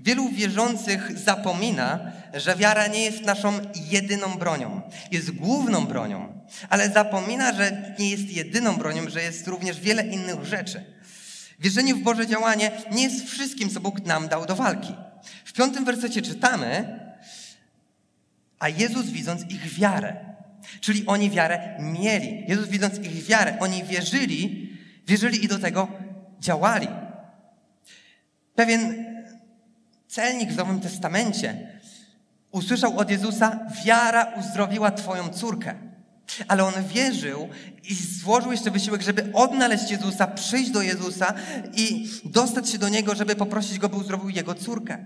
[0.00, 4.82] Wielu wierzących zapomina, że wiara nie jest naszą jedyną bronią.
[5.10, 10.44] Jest główną bronią, ale zapomina, że nie jest jedyną bronią, że jest również wiele innych
[10.44, 10.99] rzeczy.
[11.60, 14.94] Wierzenie w Boże działanie nie jest wszystkim, co Bóg nam dał do walki.
[15.44, 17.00] W piątym wersecie czytamy,
[18.58, 20.30] a Jezus widząc ich wiarę,
[20.80, 22.44] Czyli oni wiarę mieli.
[22.48, 24.72] Jezus widząc ich wiarę, oni wierzyli,
[25.06, 25.88] wierzyli i do tego
[26.40, 26.88] działali.
[28.54, 29.04] Pewien
[30.08, 31.68] celnik w Nowym Testamencie
[32.50, 35.89] usłyszał od Jezusa: Wiara uzdrowiła Twoją córkę.
[36.48, 37.48] Ale on wierzył
[37.84, 41.34] i złożył jeszcze wysiłek, żeby odnaleźć Jezusa, przyjść do Jezusa
[41.76, 45.04] i dostać się do Niego, żeby poprosić Go, by uzdrowił jego córkę.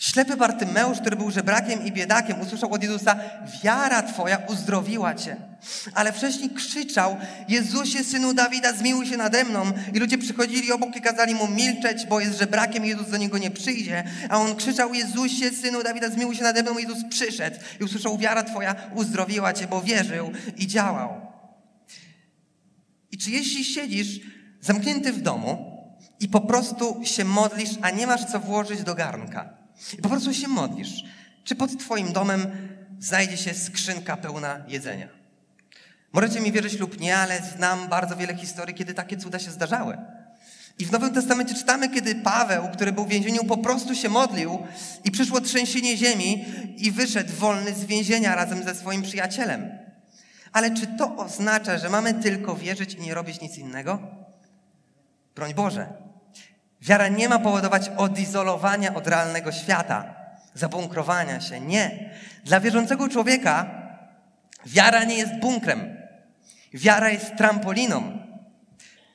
[0.00, 3.16] Ślepy Bartymeusz, który był żebrakiem i biedakiem, usłyszał od Jezusa,
[3.62, 5.36] wiara Twoja uzdrowiła Cię.
[5.94, 7.16] Ale wcześniej krzyczał,
[7.48, 9.62] Jezusie, Synu Dawida, zmiłuj się nade mną.
[9.94, 13.38] I ludzie przychodzili obok i kazali mu milczeć, bo jest żebrakiem i Jezus do niego
[13.38, 14.04] nie przyjdzie.
[14.28, 16.78] A on krzyczał, Jezusie, Synu Dawida, zmiłuj się nade mną.
[16.78, 21.20] I Jezus przyszedł i usłyszał, wiara Twoja uzdrowiła Cię, bo wierzył i działał.
[23.12, 24.20] I czy jeśli siedzisz
[24.60, 25.80] zamknięty w domu
[26.20, 29.60] i po prostu się modlisz, a nie masz co włożyć do garnka,
[29.98, 31.04] i po prostu się modlisz.
[31.44, 32.46] Czy pod Twoim domem
[32.98, 35.08] znajdzie się skrzynka pełna jedzenia?
[36.12, 39.98] Możecie mi wierzyć lub nie, ale znam bardzo wiele historii, kiedy takie cuda się zdarzały.
[40.78, 44.58] I w Nowym Testamencie czytamy, kiedy Paweł, który był w więzieniu, po prostu się modlił
[45.04, 46.44] i przyszło trzęsienie ziemi
[46.76, 49.70] i wyszedł wolny z więzienia razem ze swoim przyjacielem.
[50.52, 53.98] Ale czy to oznacza, że mamy tylko wierzyć i nie robić nic innego?
[55.34, 56.09] Broń Boże.
[56.82, 60.14] Wiara nie ma powodować odizolowania od realnego świata,
[60.54, 61.60] zabunkrowania się.
[61.60, 62.10] Nie.
[62.44, 63.70] Dla wierzącego człowieka
[64.66, 65.96] wiara nie jest bunkrem.
[66.74, 68.20] Wiara jest trampoliną.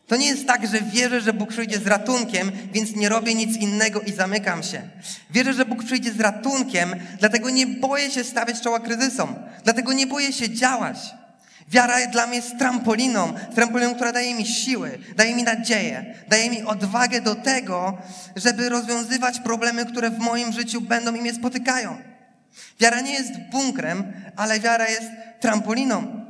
[0.07, 3.57] To nie jest tak, że wierzę, że Bóg przyjdzie z ratunkiem, więc nie robię nic
[3.57, 4.81] innego i zamykam się.
[5.29, 10.07] Wierzę, że Bóg przyjdzie z ratunkiem, dlatego nie boję się stawiać czoła kryzysom, dlatego nie
[10.07, 10.97] boję się działać.
[11.67, 16.63] Wiara dla mnie jest trampoliną, trampoliną, która daje mi siły, daje mi nadzieję, daje mi
[16.63, 17.97] odwagę do tego,
[18.35, 21.97] żeby rozwiązywać problemy, które w moim życiu będą i mnie spotykają.
[22.79, 25.07] Wiara nie jest bunkrem, ale wiara jest
[25.39, 26.25] trampoliną.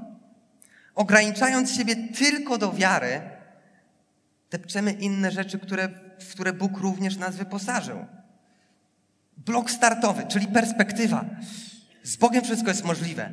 [0.95, 3.21] Ograniczając siebie tylko do wiary,
[4.52, 8.06] depczemy inne rzeczy, które, w które Bóg również nas wyposażył.
[9.38, 11.26] Blok startowy, czyli perspektywa.
[12.04, 13.32] Z Bogiem wszystko jest możliwe.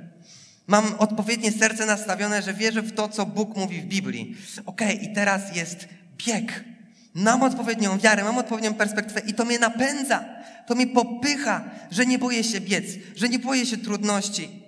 [0.66, 4.36] Mam odpowiednie serce nastawione, że wierzę w to, co Bóg mówi w Biblii.
[4.66, 6.64] Okej, okay, i teraz jest bieg.
[7.14, 10.24] Mam odpowiednią wiarę, mam odpowiednią perspektywę i to mnie napędza,
[10.66, 12.84] to mnie popycha, że nie boję się biec,
[13.16, 14.62] że nie boję się trudności.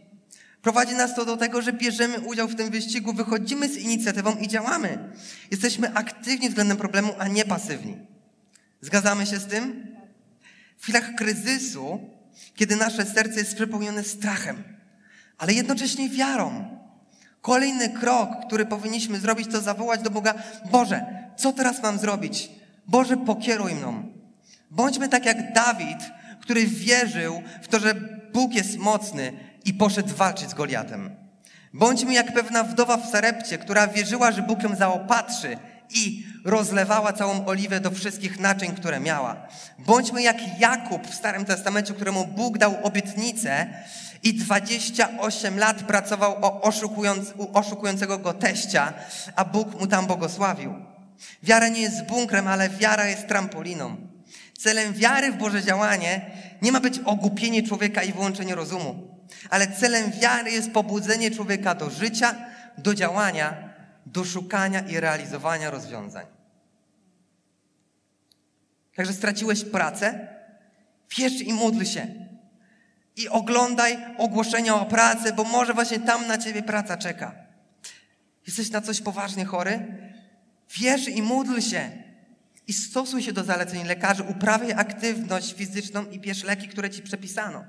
[0.62, 4.48] Prowadzi nas to do tego, że bierzemy udział w tym wyścigu, wychodzimy z inicjatywą i
[4.48, 4.98] działamy.
[5.50, 7.96] Jesteśmy aktywni względem problemu, a nie pasywni.
[8.80, 9.86] Zgadzamy się z tym?
[10.78, 12.00] W chwilach kryzysu,
[12.56, 14.62] kiedy nasze serce jest przepełnione strachem,
[15.44, 16.64] ale jednocześnie wiarą.
[17.40, 20.34] Kolejny krok, który powinniśmy zrobić, to zawołać do Boga:
[20.70, 22.50] Boże, co teraz mam zrobić?
[22.86, 24.12] Boże, pokieruj mną.
[24.70, 25.98] Bądźmy tak jak Dawid,
[26.40, 27.94] który wierzył w to, że
[28.32, 29.32] Bóg jest mocny
[29.64, 31.10] i poszedł walczyć z Goliatem.
[31.72, 35.56] Bądźmy jak pewna wdowa w Sarepcie, która wierzyła, że Bóg ją zaopatrzy
[35.90, 39.46] i rozlewała całą oliwę do wszystkich naczyń, które miała.
[39.78, 43.66] Bądźmy jak Jakub w Starym Testamencie, któremu Bóg dał obietnicę
[44.24, 48.92] i 28 lat pracował o oszukując, u oszukującego go teścia,
[49.36, 50.74] a Bóg mu tam błogosławił.
[51.42, 53.96] Wiara nie jest bunkrem, ale wiara jest trampoliną.
[54.58, 56.30] Celem wiary w Boże działanie
[56.62, 59.18] nie ma być ogłupienie człowieka i wyłączenie rozumu,
[59.50, 62.34] ale celem wiary jest pobudzenie człowieka do życia,
[62.78, 63.74] do działania,
[64.06, 66.26] do szukania i realizowania rozwiązań.
[68.96, 70.28] Także straciłeś pracę?
[71.16, 72.23] Wierz i módl się
[73.16, 77.34] i oglądaj ogłoszenia o pracy, bo może właśnie tam na ciebie praca czeka.
[78.46, 79.86] Jesteś na coś poważnie chory?
[80.76, 81.90] Wierz i módl się.
[82.66, 87.64] I stosuj się do zaleceń lekarzy, uprawiaj aktywność fizyczną i bierz leki, które ci przepisano.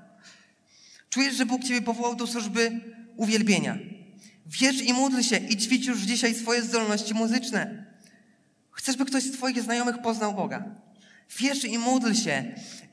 [1.10, 2.72] Czujesz, że Bóg ciebie powołał do służby
[3.16, 3.78] uwielbienia.
[4.46, 7.86] Wierz i módl się i ćwicz już dzisiaj swoje zdolności muzyczne.
[8.72, 10.85] Chcesz, by ktoś z Twoich znajomych poznał Boga.
[11.40, 12.44] Wierz i módl się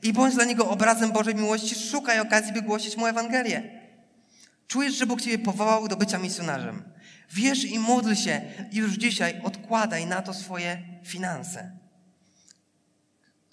[0.01, 1.75] i bądź dla niego obrazem Bożej miłości.
[1.75, 3.81] Szukaj okazji, by głosić mu Ewangelię.
[4.67, 6.83] Czujesz, że Bóg Ciebie powołał do bycia misjonarzem.
[7.31, 8.41] Wierz i módl się
[8.71, 11.71] i już dzisiaj odkładaj na to swoje finanse.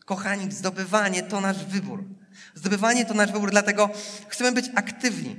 [0.04, 2.04] Kochani, zdobywanie to nasz wybór.
[2.54, 3.90] Zdobywanie to nasz wybór, dlatego
[4.28, 5.36] chcemy być aktywni.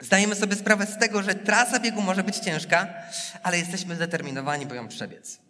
[0.00, 2.94] Zdajemy sobie sprawę z tego, że trasa biegu może być ciężka,
[3.42, 5.49] ale jesteśmy zdeterminowani, by ją przebiec.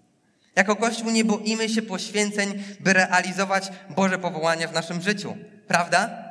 [0.61, 5.37] Jako Kościół nie boimy się poświęceń, by realizować Boże powołanie w naszym życiu.
[5.67, 6.25] Prawda?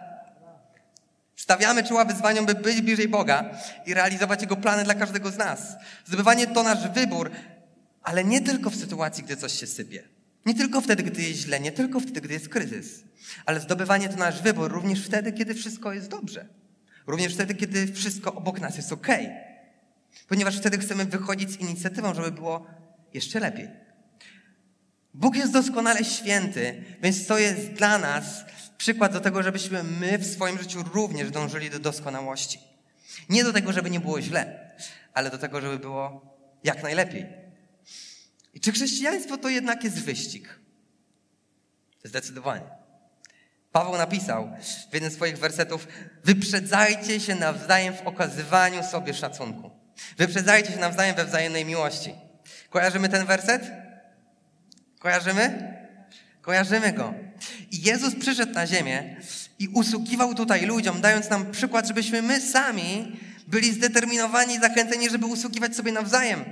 [1.35, 3.49] Stawiamy czoła wyzwaniom, by być bliżej Boga
[3.85, 5.75] i realizować Jego plany dla każdego z nas.
[6.05, 7.31] Zdobywanie to nasz wybór,
[8.03, 10.03] ale nie tylko w sytuacji, gdy coś się sypie.
[10.45, 13.03] Nie tylko wtedy, gdy jest źle, nie tylko wtedy, gdy jest kryzys.
[13.45, 16.45] Ale zdobywanie to nasz wybór również wtedy, kiedy wszystko jest dobrze.
[17.07, 19.07] Również wtedy, kiedy wszystko obok nas jest ok.
[20.27, 22.67] Ponieważ wtedy chcemy wychodzić z inicjatywą, żeby było
[23.13, 23.88] jeszcze lepiej.
[25.13, 28.25] Bóg jest doskonale święty, więc to jest dla nas
[28.77, 32.59] przykład do tego, żebyśmy my w swoim życiu również dążyli do doskonałości.
[33.29, 34.71] Nie do tego, żeby nie było źle,
[35.13, 37.25] ale do tego, żeby było jak najlepiej.
[38.53, 40.59] I czy chrześcijaństwo to jednak jest wyścig?
[42.03, 42.69] Zdecydowanie.
[43.71, 44.49] Paweł napisał
[44.89, 45.87] w jednym z swoich wersetów:
[46.23, 49.71] Wyprzedzajcie się nawzajem w okazywaniu sobie szacunku.
[50.17, 52.15] Wyprzedzajcie się nawzajem we wzajemnej miłości.
[52.69, 53.71] Kojarzymy ten werset?
[54.99, 55.73] Kojarzymy?
[56.41, 57.13] Kojarzymy go.
[57.71, 59.15] I Jezus przyszedł na ziemię
[59.59, 65.25] i usługiwał tutaj ludziom, dając nam przykład, żebyśmy my sami byli zdeterminowani i zachęceni, żeby
[65.25, 66.45] usługiwać sobie nawzajem.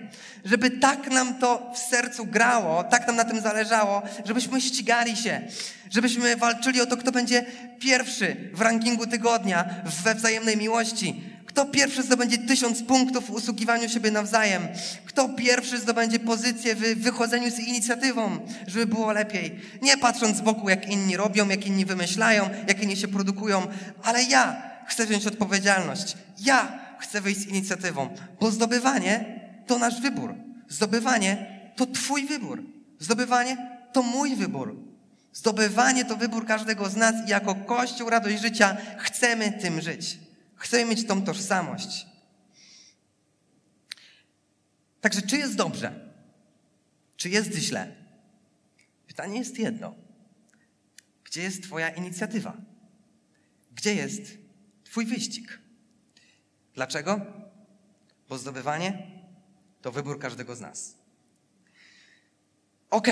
[0.45, 5.41] Żeby tak nam to w sercu grało, tak nam na tym zależało, żebyśmy ścigali się,
[5.89, 7.45] żebyśmy walczyli o to, kto będzie
[7.79, 9.65] pierwszy w rankingu tygodnia
[10.03, 11.23] we wzajemnej miłości.
[11.57, 14.67] Kto pierwszy zdobędzie tysiąc punktów w usługiwaniu siebie nawzajem?
[15.05, 19.59] Kto pierwszy zdobędzie pozycję w wychodzeniu z inicjatywą, żeby było lepiej?
[19.81, 23.67] Nie patrząc z boku, jak inni robią, jak inni wymyślają, jak inni się produkują,
[24.03, 26.17] ale ja chcę wziąć odpowiedzialność.
[26.39, 30.35] Ja chcę wyjść z inicjatywą, bo zdobywanie to nasz wybór.
[30.69, 32.63] Zdobywanie to Twój wybór.
[32.99, 33.57] Zdobywanie
[33.93, 34.75] to mój wybór.
[35.33, 40.26] Zdobywanie to wybór każdego z nas i jako Kościół Radość Życia chcemy tym żyć.
[40.57, 42.07] Chcemy mieć tą tożsamość.
[45.01, 46.11] Także czy jest dobrze?
[47.17, 47.95] Czy jest źle?
[49.07, 49.95] Pytanie jest jedno.
[51.23, 52.57] Gdzie jest Twoja inicjatywa?
[53.75, 54.21] Gdzie jest
[54.83, 55.59] Twój wyścig?
[56.73, 57.21] Dlaczego?
[58.29, 59.11] Bo zdobywanie
[59.81, 60.95] to wybór każdego z nas.
[62.89, 63.07] Ok,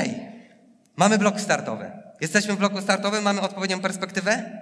[0.96, 1.92] mamy blok startowy.
[2.22, 4.62] Jesteśmy w bloku startowym, mamy odpowiednią perspektywę.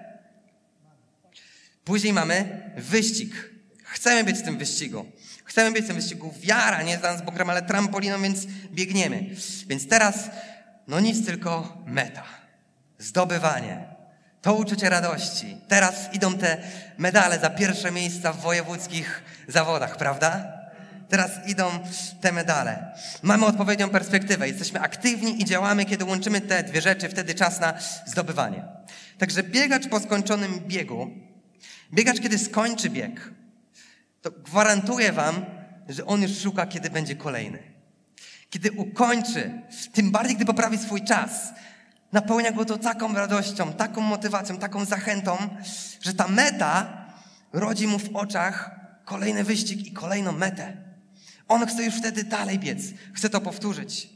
[1.85, 3.51] Później mamy wyścig.
[3.83, 5.05] Chcemy być w tym wyścigu.
[5.45, 6.33] Chcemy być w tym wyścigu.
[6.39, 9.29] Wiara, nie z bokrem, ale trampoliną, więc biegniemy.
[9.67, 10.29] Więc teraz,
[10.87, 12.23] no nic, tylko meta.
[12.99, 13.85] Zdobywanie.
[14.41, 15.57] To uczucie radości.
[15.67, 16.57] Teraz idą te
[16.97, 20.53] medale za pierwsze miejsca w wojewódzkich zawodach, prawda?
[21.09, 21.79] Teraz idą
[22.21, 22.95] te medale.
[23.21, 24.47] Mamy odpowiednią perspektywę.
[24.47, 27.73] Jesteśmy aktywni i działamy, kiedy łączymy te dwie rzeczy, wtedy czas na
[28.05, 28.63] zdobywanie.
[29.17, 31.11] Także biegacz po skończonym biegu,
[31.93, 33.31] biegacz, kiedy skończy bieg,
[34.21, 35.45] to gwarantuję wam,
[35.89, 37.59] że on już szuka, kiedy będzie kolejny.
[38.49, 39.61] Kiedy ukończy,
[39.93, 41.53] tym bardziej, gdy poprawi swój czas,
[42.11, 45.37] napełnia go to taką radością, taką motywacją, taką zachętą,
[46.01, 47.05] że ta meta
[47.53, 48.71] rodzi mu w oczach
[49.05, 50.77] kolejny wyścig i kolejną metę.
[51.47, 52.79] On chce już wtedy dalej biec,
[53.13, 54.09] chce to powtórzyć.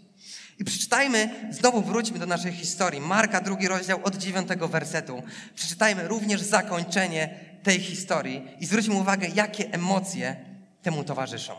[0.59, 3.01] I przeczytajmy, znowu wróćmy do naszej historii.
[3.01, 5.23] Marka, drugi rozdział od dziewiątego wersetu.
[5.55, 10.36] Przeczytajmy również zakończenie tej historii i zwróćmy uwagę, jakie emocje
[10.82, 11.53] temu towarzyszą.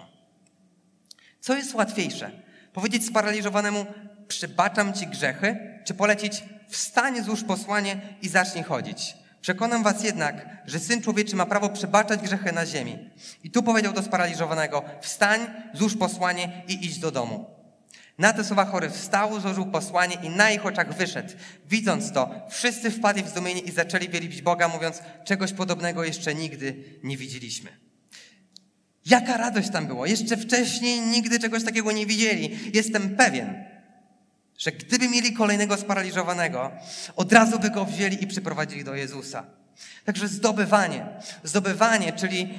[1.40, 2.31] Co jest łatwiejsze?
[2.73, 3.87] Powiedzieć sparaliżowanemu,
[4.29, 9.16] przebaczam ci grzechy, czy polecić, wstań, złóż posłanie i zacznij chodzić.
[9.40, 13.11] Przekonam was jednak, że Syn Człowieczy ma prawo przebaczać grzechy na ziemi.
[13.44, 15.40] I tu powiedział do sparaliżowanego, wstań,
[15.75, 17.58] złóż posłanie i idź do domu.
[18.18, 21.33] Na te słowa chory wstał, złożył posłanie i na ich oczach wyszedł.
[21.68, 26.85] Widząc to, wszyscy wpadli w zdumienie i zaczęli wielbić Boga, mówiąc, czegoś podobnego jeszcze nigdy
[27.02, 27.70] nie widzieliśmy.
[29.07, 30.07] Jaka radość tam było.
[30.07, 32.59] Jeszcze wcześniej nigdy czegoś takiego nie widzieli.
[32.74, 33.64] Jestem pewien,
[34.59, 36.72] że gdyby mieli kolejnego sparaliżowanego,
[37.16, 39.46] od razu by go wzięli i przyprowadzili do Jezusa.
[40.04, 41.07] Także zdobywanie.
[41.44, 42.54] Zdobywanie, czyli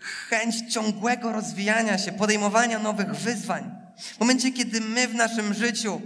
[0.00, 3.85] chęć ciągłego rozwijania się, podejmowania nowych wyzwań.
[3.98, 6.00] W momencie, kiedy my w naszym życiu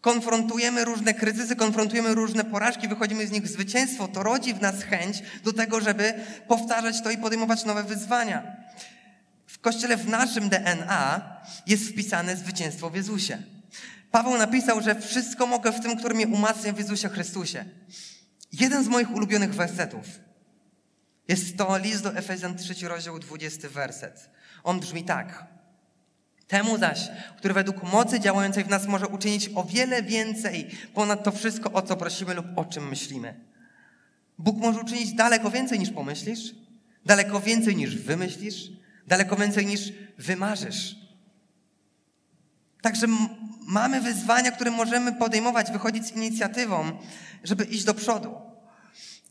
[0.00, 4.82] konfrontujemy różne kryzysy, konfrontujemy różne porażki, wychodzimy z nich w zwycięstwo, to rodzi w nas
[4.82, 6.14] chęć do tego, żeby
[6.48, 8.56] powtarzać to i podejmować nowe wyzwania.
[9.46, 11.36] W kościele w naszym DNA
[11.66, 13.42] jest wpisane zwycięstwo w Jezusie.
[14.10, 17.64] Paweł napisał, że wszystko mogę w tym, który mnie umacnia w Jezusie Chrystusie.
[18.52, 20.06] Jeden z moich ulubionych wersetów
[21.28, 24.30] jest to list do Efezjan 3 rozdział 20 werset.
[24.64, 25.46] On brzmi tak.
[26.50, 31.32] Temu zaś, który według mocy działającej w nas może uczynić o wiele więcej ponad to
[31.32, 33.34] wszystko, o co prosimy lub o czym myślimy.
[34.38, 36.54] Bóg może uczynić daleko więcej niż pomyślisz,
[37.06, 38.70] daleko więcej niż wymyślisz,
[39.06, 40.96] daleko więcej niż wymarzysz.
[42.82, 43.06] Także
[43.66, 46.98] mamy wyzwania, które możemy podejmować, wychodzić z inicjatywą,
[47.44, 48.49] żeby iść do przodu.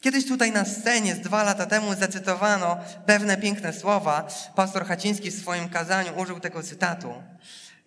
[0.02, 4.28] Kiedyś tutaj na scenie z dwa lata temu zacytowano pewne piękne słowa.
[4.56, 7.14] Pastor Haciński w swoim kazaniu użył tego cytatu.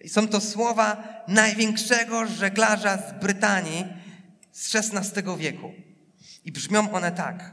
[0.08, 3.86] Są to słowa największego żeglarza z Brytanii
[4.52, 5.72] z XVI wieku.
[6.44, 7.50] I brzmią one tak.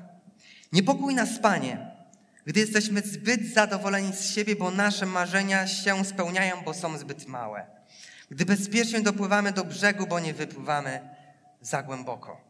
[0.74, 1.92] Niepokój nas, Panie,
[2.46, 7.66] gdy jesteśmy zbyt zadowoleni z siebie, bo nasze marzenia się spełniają, bo są zbyt małe.
[8.32, 11.10] Gdy bezpiecznie dopływamy do brzegu, bo nie wypływamy
[11.62, 12.49] za głęboko.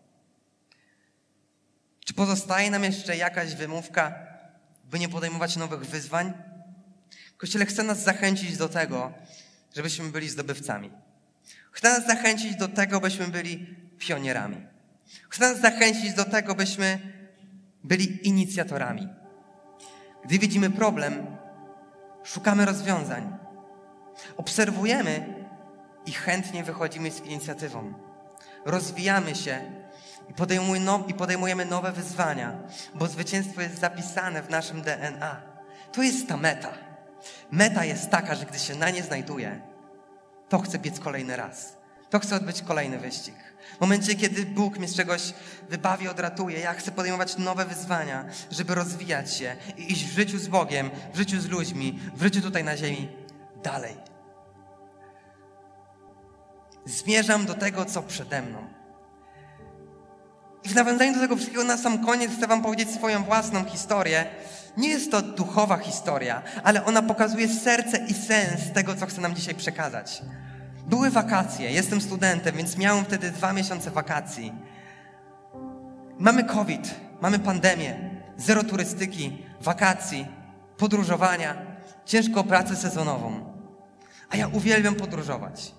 [2.10, 4.14] Czy pozostaje nam jeszcze jakaś wymówka,
[4.84, 6.34] by nie podejmować nowych wyzwań?
[7.38, 9.14] Kościele chce nas zachęcić do tego,
[9.76, 10.92] żebyśmy byli zdobywcami.
[11.72, 14.68] Chce nas zachęcić do tego, byśmy byli pionierami.
[15.30, 17.00] Chcę nas zachęcić do tego, byśmy
[17.84, 19.08] byli inicjatorami.
[20.26, 21.38] Gdy widzimy problem,
[22.24, 23.38] szukamy rozwiązań.
[24.38, 25.46] Obserwujemy
[26.06, 27.94] i chętnie wychodzimy z inicjatywą.
[28.66, 29.79] Rozwijamy się
[31.08, 32.58] i podejmujemy nowe wyzwania,
[32.96, 35.42] bo zwycięstwo jest zapisane w naszym DNA.
[35.92, 36.74] To jest ta meta.
[37.52, 39.62] Meta jest taka, że gdy się na nie znajduje,
[40.50, 41.80] to chcę biec kolejny raz.
[42.10, 43.36] To chcę odbyć kolejny wyścig.
[43.78, 45.34] W momencie, kiedy Bóg mnie z czegoś
[45.70, 50.48] wybawi, odratuje, ja chcę podejmować nowe wyzwania, żeby rozwijać się i iść w życiu z
[50.48, 53.10] Bogiem, w życiu z ludźmi, w życiu tutaj na ziemi
[53.64, 53.98] dalej.
[56.86, 58.79] Zmierzam do tego, co przede mną.
[60.64, 64.26] I w nawiązaniu do tego wszystkiego na sam koniec chcę Wam powiedzieć swoją własną historię.
[64.78, 69.36] Nie jest to duchowa historia, ale ona pokazuje serce i sens tego, co chcę nam
[69.36, 70.22] dzisiaj przekazać.
[70.88, 74.54] Były wakacje, jestem studentem, więc miałem wtedy dwa miesiące wakacji.
[76.20, 80.28] Mamy COVID, mamy pandemię, zero turystyki, wakacji,
[80.78, 81.56] podróżowania,
[82.06, 83.54] ciężką pracę sezonową.
[84.30, 85.74] A ja uwielbiam podróżować.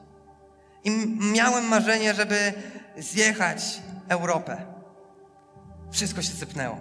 [0.85, 0.91] I
[1.33, 2.53] miałem marzenie, żeby
[2.99, 4.67] zjechać Europę.
[5.91, 6.81] Wszystko się sypnęło.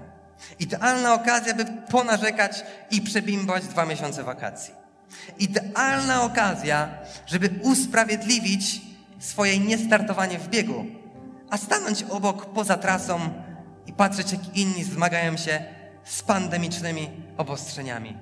[0.60, 4.74] Idealna okazja, by ponarzekać i przebimbać dwa miesiące wakacji.
[5.40, 6.90] Idealna okazja,
[7.26, 8.82] żeby usprawiedliwić
[9.20, 10.86] swoje niestartowanie w biegu,
[11.50, 13.20] a stanąć obok poza trasą
[13.86, 15.64] i patrzeć, jak inni zmagają się
[16.04, 18.18] z pandemicznymi obostrzeniami.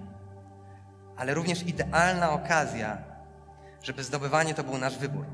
[1.17, 2.97] Ale również idealna okazja,
[3.83, 5.25] żeby zdobywanie to był nasz wybór.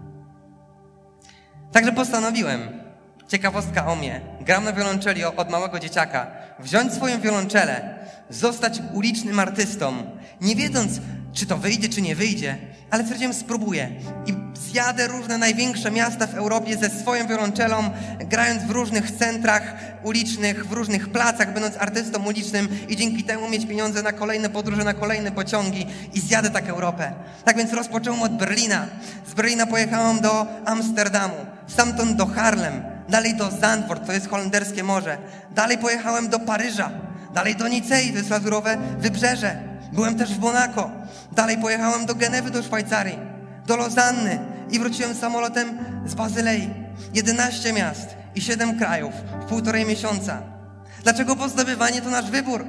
[1.71, 2.82] Także postanowiłem,
[3.33, 6.27] ciekawostka o mnie, gram na wiolonczeli od małego dzieciaka,
[6.59, 7.95] wziąć swoją wiolonczelę,
[8.29, 9.93] zostać ulicznym artystą,
[10.41, 10.99] nie wiedząc,
[11.33, 12.57] czy to wyjdzie, czy nie wyjdzie,
[12.89, 13.89] ale stwierdziłem, spróbuję.
[14.25, 20.67] I zjadę różne największe miasta w Europie ze swoją wiolonczelą, grając w różnych centrach ulicznych,
[20.67, 24.93] w różnych placach, będąc artystą ulicznym i dzięki temu mieć pieniądze na kolejne podróże, na
[24.93, 25.87] kolejne pociągi.
[26.13, 27.13] I zjadę tak Europę.
[27.45, 28.87] Tak więc rozpocząłem od Berlina.
[29.27, 31.35] Z Berlina pojechałem do Amsterdamu,
[31.67, 35.17] stamtąd do Harlem, dalej do Zandvoort, to jest holenderskie morze.
[35.51, 36.89] Dalej pojechałem do Paryża,
[37.33, 39.55] dalej do Nicei, to jest lazurowe wybrzeże.
[39.91, 40.91] Byłem też w Monako.
[41.31, 43.19] Dalej pojechałem do Genewy, do Szwajcarii,
[43.65, 44.39] do Lozanny
[44.71, 46.69] i wróciłem samolotem z Bazylei.
[47.13, 50.41] 11 miast i 7 krajów w półtorej miesiąca.
[51.03, 52.65] Dlaczego pozdobywanie to nasz wybór?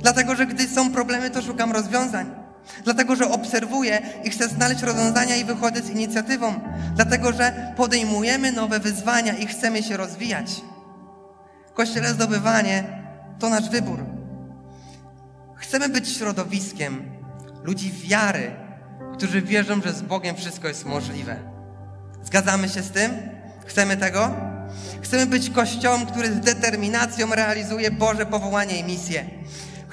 [0.00, 2.37] Dlatego, że gdy są problemy, to szukam rozwiązań.
[2.84, 6.60] Dlatego, że obserwuję i chcę znaleźć rozwiązania i wychodzę z inicjatywą.
[6.94, 10.60] Dlatego, że podejmujemy nowe wyzwania i chcemy się rozwijać.
[11.74, 12.84] Kościele zdobywanie
[13.38, 14.04] to nasz wybór.
[15.56, 17.02] Chcemy być środowiskiem
[17.64, 18.50] ludzi wiary,
[19.12, 21.36] którzy wierzą, że z Bogiem wszystko jest możliwe.
[22.24, 23.12] Zgadzamy się z tym?
[23.66, 24.30] Chcemy tego?
[25.02, 29.24] Chcemy być kościołem, który z determinacją realizuje Boże powołanie i misję.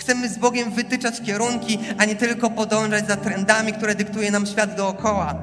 [0.05, 4.75] Chcemy z Bogiem wytyczać kierunki, a nie tylko podążać za trendami, które dyktuje nam świat
[4.75, 5.35] dookoła.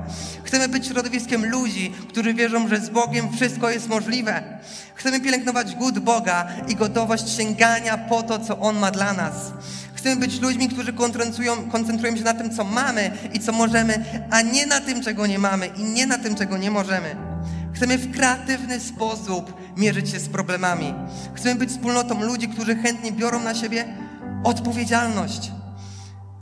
[0.45, 4.61] Chcemy być środowiskiem ludzi, którzy wierzą, że z Bogiem wszystko jest możliwe.
[4.95, 9.35] Chcemy pielęgnować głód Boga i gotowość sięgania po to, co On ma dla nas.
[9.95, 14.43] Chcemy być ludźmi, którzy koncentrują, koncentrują się na tym, co mamy i co możemy, a
[14.43, 17.17] nie na tym, czego nie mamy i nie na tym, czego nie możemy.
[17.75, 20.95] Chcemy w kreatywny sposób mierzyć się z problemami.
[21.35, 24.12] Chcemy być wspólnotą ludzi, którzy chętnie biorą na siebie
[24.45, 25.53] odpowiedzialność.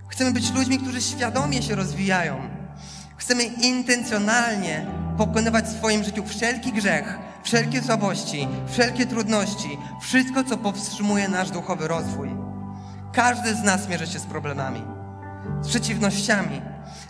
[0.09, 2.37] Chcemy być ludźmi, którzy świadomie się rozwijają.
[3.17, 4.87] Chcemy intencjonalnie
[5.17, 11.89] pokonywać w swoim życiu wszelki grzech, wszelkie słabości, wszelkie trudności, wszystko, co powstrzymuje nasz duchowy
[11.89, 12.31] rozwój.
[13.13, 14.83] Każdy z nas mierzy się z problemami,
[15.61, 16.63] z przeciwnościami,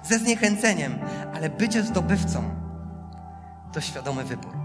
[0.04, 0.98] ze zniechęceniem,
[1.34, 2.42] ale bycie zdobywcą
[3.72, 4.56] to świadomy wybór.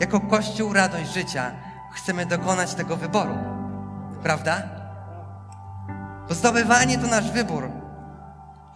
[0.00, 1.52] Jako Kościół Radość Życia
[1.92, 3.38] chcemy dokonać tego wyboru.
[4.22, 4.79] Prawda?
[6.30, 7.70] Bo zdobywanie to nasz wybór.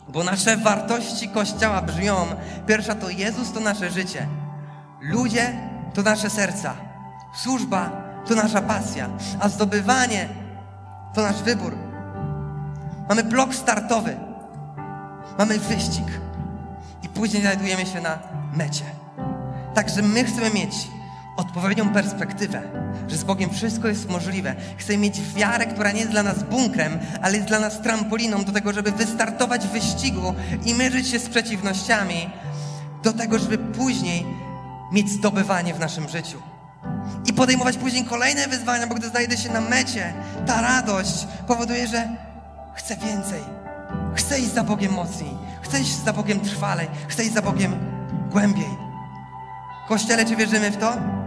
[0.09, 2.27] Bo nasze wartości Kościoła brzmią:
[2.67, 4.29] pierwsza to Jezus to nasze życie,
[5.01, 5.55] ludzie
[5.95, 6.75] to nasze serca,
[7.35, 7.91] służba
[8.29, 9.09] to nasza pasja,
[9.41, 10.29] a zdobywanie
[11.15, 11.77] to nasz wybór.
[13.09, 14.17] Mamy blok startowy.
[15.39, 16.07] Mamy wyścig.
[17.03, 18.19] I później znajdujemy się na
[18.53, 18.85] mecie.
[19.75, 20.89] Także my chcemy mieć
[21.37, 22.63] odpowiednią perspektywę,
[23.09, 24.55] że z Bogiem wszystko jest możliwe.
[24.77, 28.53] Chcemy mieć wiarę, która nie jest dla nas bunkrem, ale jest dla nas trampoliną do
[28.53, 30.35] tego, żeby wystartować w wyścigu
[30.65, 32.31] i mierzyć się z przeciwnościami,
[33.03, 34.27] do tego, żeby później
[34.93, 36.43] mieć zdobywanie w naszym życiu
[37.27, 40.15] i podejmować później kolejne wyzwania, bo gdy znajdę się na mecie,
[40.47, 42.09] ta radość powoduje, że
[42.75, 43.41] chcę więcej.
[44.15, 45.31] Chcę iść za Bogiem mocniej,
[45.63, 47.75] chcę iść za Bogiem trwalej, chcę iść za Bogiem
[48.31, 48.69] głębiej.
[49.89, 51.24] Kościele, czy wierzymy w to?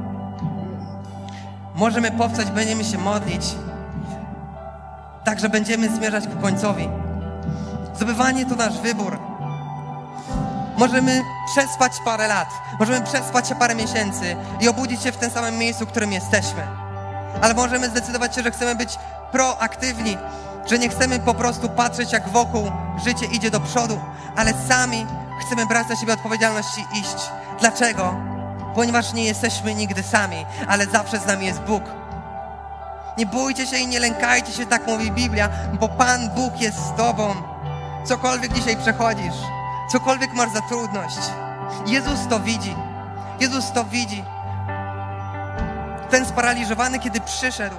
[1.78, 3.46] Możemy powstać, będziemy się modlić.
[5.24, 6.90] Także będziemy zmierzać ku końcowi.
[7.96, 9.20] Zdobywanie to nasz wybór.
[10.78, 11.22] Możemy
[11.52, 12.48] przespać parę lat,
[12.80, 16.68] możemy przespać się parę miesięcy i obudzić się w tym samym miejscu, w którym jesteśmy.
[17.42, 18.90] Ale możemy zdecydować się, że chcemy być
[19.32, 20.18] proaktywni,
[20.66, 22.72] że nie chcemy po prostu patrzeć, jak wokół
[23.06, 24.00] życie idzie do przodu,
[24.36, 25.06] ale sami
[25.46, 27.32] chcemy brać na siebie odpowiedzialność i iść.
[27.60, 28.27] Dlaczego?
[28.78, 31.84] Ponieważ nie jesteśmy nigdy sami, ale zawsze z nami jest Bóg.
[33.18, 35.50] Nie bójcie się i nie lękajcie się, tak mówi Biblia,
[35.80, 37.36] bo Pan Bóg jest z Tobą.
[38.06, 39.36] Cokolwiek dzisiaj przechodzisz,
[39.92, 41.18] cokolwiek masz za trudność,
[41.88, 42.76] Jezus to widzi.
[43.40, 44.24] Jezus to widzi.
[46.10, 47.76] Ten sparaliżowany, kiedy przyszedł,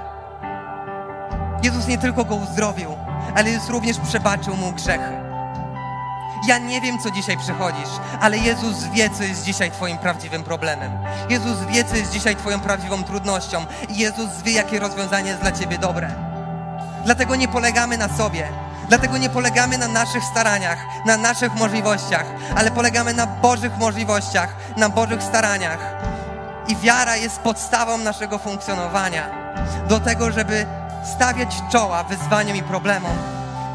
[1.63, 2.97] Jezus nie tylko go uzdrowił,
[3.35, 5.28] ale Jezus również przebaczył mu grzechy.
[6.47, 7.89] Ja nie wiem, co dzisiaj przechodzisz,
[8.21, 10.93] ale Jezus wie, co jest dzisiaj Twoim prawdziwym problemem.
[11.31, 13.67] Jezus wie, co jest dzisiaj Twoją prawdziwą trudnością.
[13.89, 16.11] I Jezus wie, jakie rozwiązanie jest dla Ciebie dobre.
[17.05, 18.49] Dlatego nie polegamy na sobie.
[18.89, 22.27] Dlatego nie polegamy na naszych staraniach, na naszych możliwościach,
[22.57, 25.79] ale polegamy na Bożych możliwościach, na Bożych staraniach.
[26.69, 29.31] I wiara jest podstawą naszego funkcjonowania.
[29.89, 30.67] Do tego, żeby
[31.17, 33.17] stawiać czoła wyzwaniom i problemom.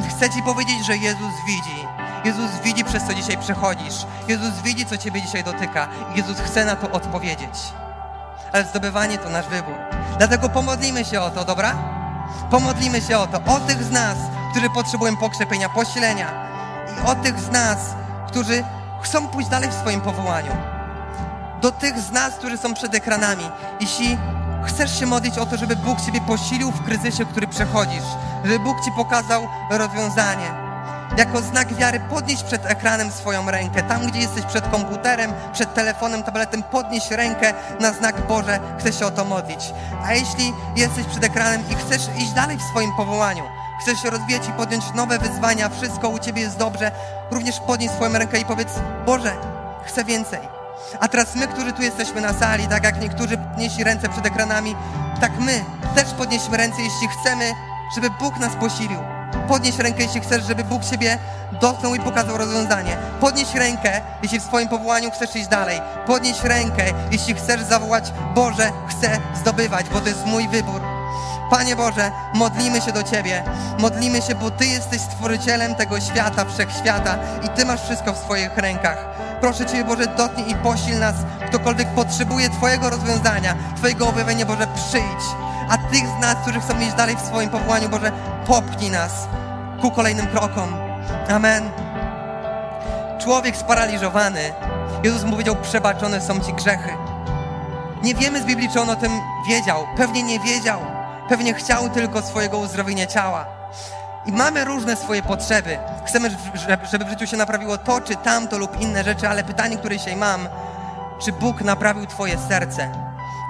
[0.09, 1.92] Chcę Ci powiedzieć, że Jezus widzi.
[2.23, 4.05] Jezus widzi, przez co dzisiaj przechodzisz.
[4.27, 5.87] Jezus widzi, co Ciebie dzisiaj dotyka.
[6.15, 7.73] Jezus chce na to odpowiedzieć.
[8.53, 9.75] Ale zdobywanie to nasz wybór.
[10.17, 11.75] Dlatego pomodlimy się o to, dobra?
[12.51, 13.37] Pomodlimy się o to.
[13.53, 14.17] O tych z nas,
[14.51, 16.31] którzy potrzebują pokrzepienia, posilenia.
[16.97, 17.77] I o tych z nas,
[18.27, 18.63] którzy
[19.01, 20.51] chcą pójść dalej w swoim powołaniu.
[21.61, 23.49] Do tych z nas, którzy są przed ekranami.
[23.79, 24.17] Jeśli
[24.65, 28.03] chcesz się modlić o to, żeby Bóg Ciebie posilił w kryzysie, który przechodzisz,
[28.43, 30.62] żeby Bóg Ci pokazał rozwiązanie.
[31.17, 33.83] Jako znak wiary podnieś przed ekranem swoją rękę.
[33.83, 38.59] Tam, gdzie jesteś przed komputerem, przed telefonem, tabletem, podnieś rękę na znak Boże.
[38.79, 39.73] Chcę się o to modlić.
[40.05, 43.43] A jeśli jesteś przed ekranem i chcesz iść dalej w swoim powołaniu,
[43.81, 46.91] chcesz się rozwijać i podjąć nowe wyzwania, wszystko u Ciebie jest dobrze,
[47.31, 48.69] również podnieś swoją rękę i powiedz,
[49.05, 49.31] Boże,
[49.85, 50.39] chcę więcej.
[50.99, 54.75] A teraz my, którzy tu jesteśmy na sali, tak jak niektórzy podnieśli ręce przed ekranami,
[55.21, 55.63] tak my
[55.95, 57.51] też podnieśmy ręce, jeśli chcemy,
[57.95, 59.12] żeby Bóg nas posilił.
[59.47, 61.17] Podnieś rękę, jeśli chcesz, żeby Bóg Ciebie
[61.61, 62.97] dotknął i pokazał rozwiązanie.
[63.19, 65.81] Podnieś rękę, jeśli w swoim powołaniu chcesz iść dalej.
[66.07, 70.81] Podnieś rękę, jeśli chcesz zawołać, Boże, chcę zdobywać, bo to jest mój wybór.
[71.49, 73.43] Panie Boże, modlimy się do Ciebie.
[73.79, 78.57] Modlimy się, bo Ty jesteś stworzycielem tego świata, wszechświata i Ty masz wszystko w swoich
[78.57, 79.05] rękach.
[79.41, 81.15] Proszę Ciebie, Boże, dotknij i posil nas,
[81.47, 85.52] ktokolwiek potrzebuje Twojego rozwiązania, Twojego objawienia, Boże, przyjdź.
[85.73, 88.11] A tych z nas, którzy chcą iść dalej w swoim powołaniu, Boże,
[88.47, 89.11] popchnij nas
[89.81, 90.75] ku kolejnym krokom.
[91.29, 91.69] Amen.
[93.21, 94.53] Człowiek sparaliżowany,
[95.03, 96.89] Jezus mu powiedział, przebaczone są Ci grzechy.
[98.03, 99.11] Nie wiemy z Biblii, czy on o tym
[99.47, 99.87] wiedział.
[99.97, 100.79] Pewnie nie wiedział.
[101.29, 103.45] Pewnie chciał tylko swojego uzdrowienia ciała.
[104.25, 105.77] I mamy różne swoje potrzeby.
[106.05, 106.29] Chcemy,
[106.91, 110.15] żeby w życiu się naprawiło to, czy tamto lub inne rzeczy, ale pytanie, które dzisiaj
[110.15, 110.47] mam,
[111.21, 112.91] czy Bóg naprawił Twoje serce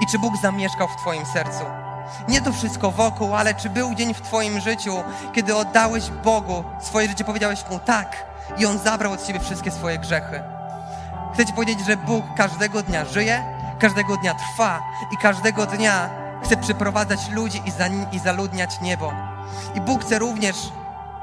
[0.01, 1.82] i czy Bóg zamieszkał w Twoim sercu?
[2.27, 7.07] Nie to wszystko wokół, ale czy był dzień w Twoim życiu, kiedy oddałeś Bogu swoje
[7.07, 8.25] życie, powiedziałeś Mu tak
[8.57, 10.43] i On zabrał od Ciebie wszystkie swoje grzechy.
[11.33, 13.43] Chcę Ci powiedzieć, że Bóg każdego dnia żyje,
[13.79, 14.81] każdego dnia trwa
[15.11, 16.09] i każdego dnia
[16.43, 19.13] chce przyprowadzać ludzi i, za, i zaludniać niebo.
[19.75, 20.55] I Bóg chce również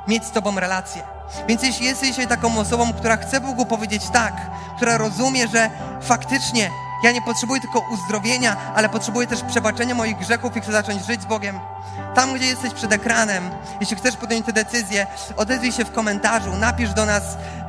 [0.09, 1.03] mieć z Tobą relację.
[1.49, 4.35] Więc jeśli jesteś dzisiaj taką osobą, która chce Bogu powiedzieć tak,
[4.77, 5.71] która rozumie, że
[6.01, 6.71] faktycznie
[7.03, 11.23] ja nie potrzebuję tylko uzdrowienia, ale potrzebuję też przebaczenia moich grzechów i chcę zacząć żyć
[11.23, 11.61] z Bogiem.
[12.15, 16.95] Tam, gdzie jesteś przed ekranem, jeśli chcesz podjąć tę decyzję, odezwij się w komentarzu, napisz
[16.95, 17.23] do nas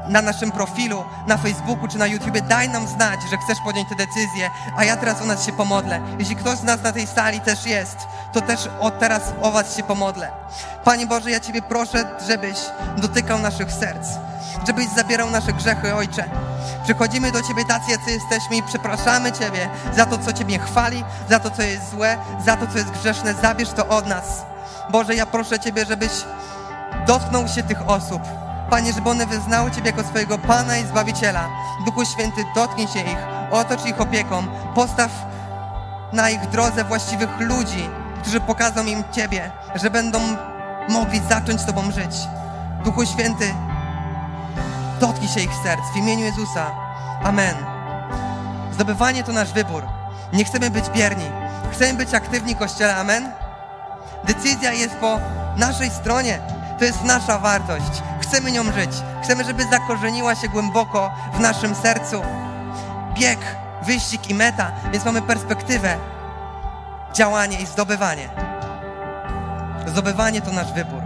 [0.08, 3.96] na naszym profilu, na Facebooku czy na YouTubie, daj nam znać, że chcesz podjąć tę
[3.96, 6.02] decyzję, a ja teraz o nas się pomodlę.
[6.20, 7.98] Jeśli ktoś z nas na tej sali też jest,
[8.34, 10.32] to też od teraz o was się pomodlę.
[10.84, 12.58] Panie Boże, ja Ciebie proszę, żebyś
[12.98, 14.08] dotykał naszych serc,
[14.68, 16.30] żebyś zabierał nasze grzechy, Ojcze.
[16.84, 21.40] Przychodzimy do Ciebie tacy, jacy jesteśmy i przepraszamy Ciebie za to, co Ciebie chwali, za
[21.40, 23.34] to, co jest złe, za to, co jest grzeszne.
[23.34, 24.46] Zabierz to od nas.
[24.90, 26.12] Boże, ja proszę Ciebie, żebyś
[27.08, 28.22] dotknął się tych osób.
[28.70, 31.50] Panie, żeby one wyznały Ciebie jako swojego Pana i Zbawiciela.
[31.86, 33.18] Duchu Święty, dotknij się ich,
[33.52, 34.44] otocz ich opieką,
[34.76, 35.12] postaw
[36.14, 37.90] na ich drodze właściwych ludzi,
[38.22, 40.20] którzy pokażą im Ciebie, że będą
[40.90, 42.16] mogli zacząć z Tobą żyć.
[42.84, 43.54] Duchu Święty,
[45.02, 46.72] dotknij się ich serc w imieniu Jezusa.
[47.24, 47.56] Amen.
[48.72, 49.84] Zdobywanie to nasz wybór.
[50.34, 51.26] Nie chcemy być bierni.
[51.72, 52.96] Chcemy być aktywni, Kościele.
[52.96, 53.32] Amen.
[54.24, 55.20] Decyzja jest po
[55.58, 56.40] naszej stronie.
[56.80, 58.02] To jest nasza wartość.
[58.22, 58.92] Chcemy nią żyć.
[59.24, 62.22] Chcemy, żeby zakorzeniła się głęboko w naszym sercu.
[63.14, 63.40] Bieg,
[63.82, 65.98] wyścig i meta, więc mamy perspektywę.
[67.14, 68.30] działanie i zdobywanie.
[69.88, 71.02] Zdobywanie to nasz wybór.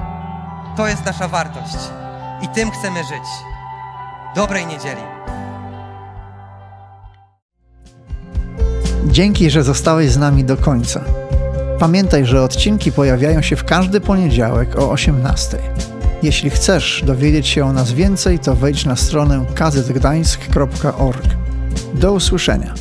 [0.77, 1.77] To jest nasza wartość.
[2.41, 3.54] I tym chcemy żyć.
[4.35, 5.01] Dobrej niedzieli.
[9.05, 11.03] Dzięki, że zostałeś z nami do końca.
[11.79, 15.57] Pamiętaj, że odcinki pojawiają się w każdy poniedziałek o 18.
[16.23, 21.25] Jeśli chcesz dowiedzieć się o nas więcej, to wejdź na stronę kazetgdańsk.org.
[21.93, 22.73] Do usłyszenia.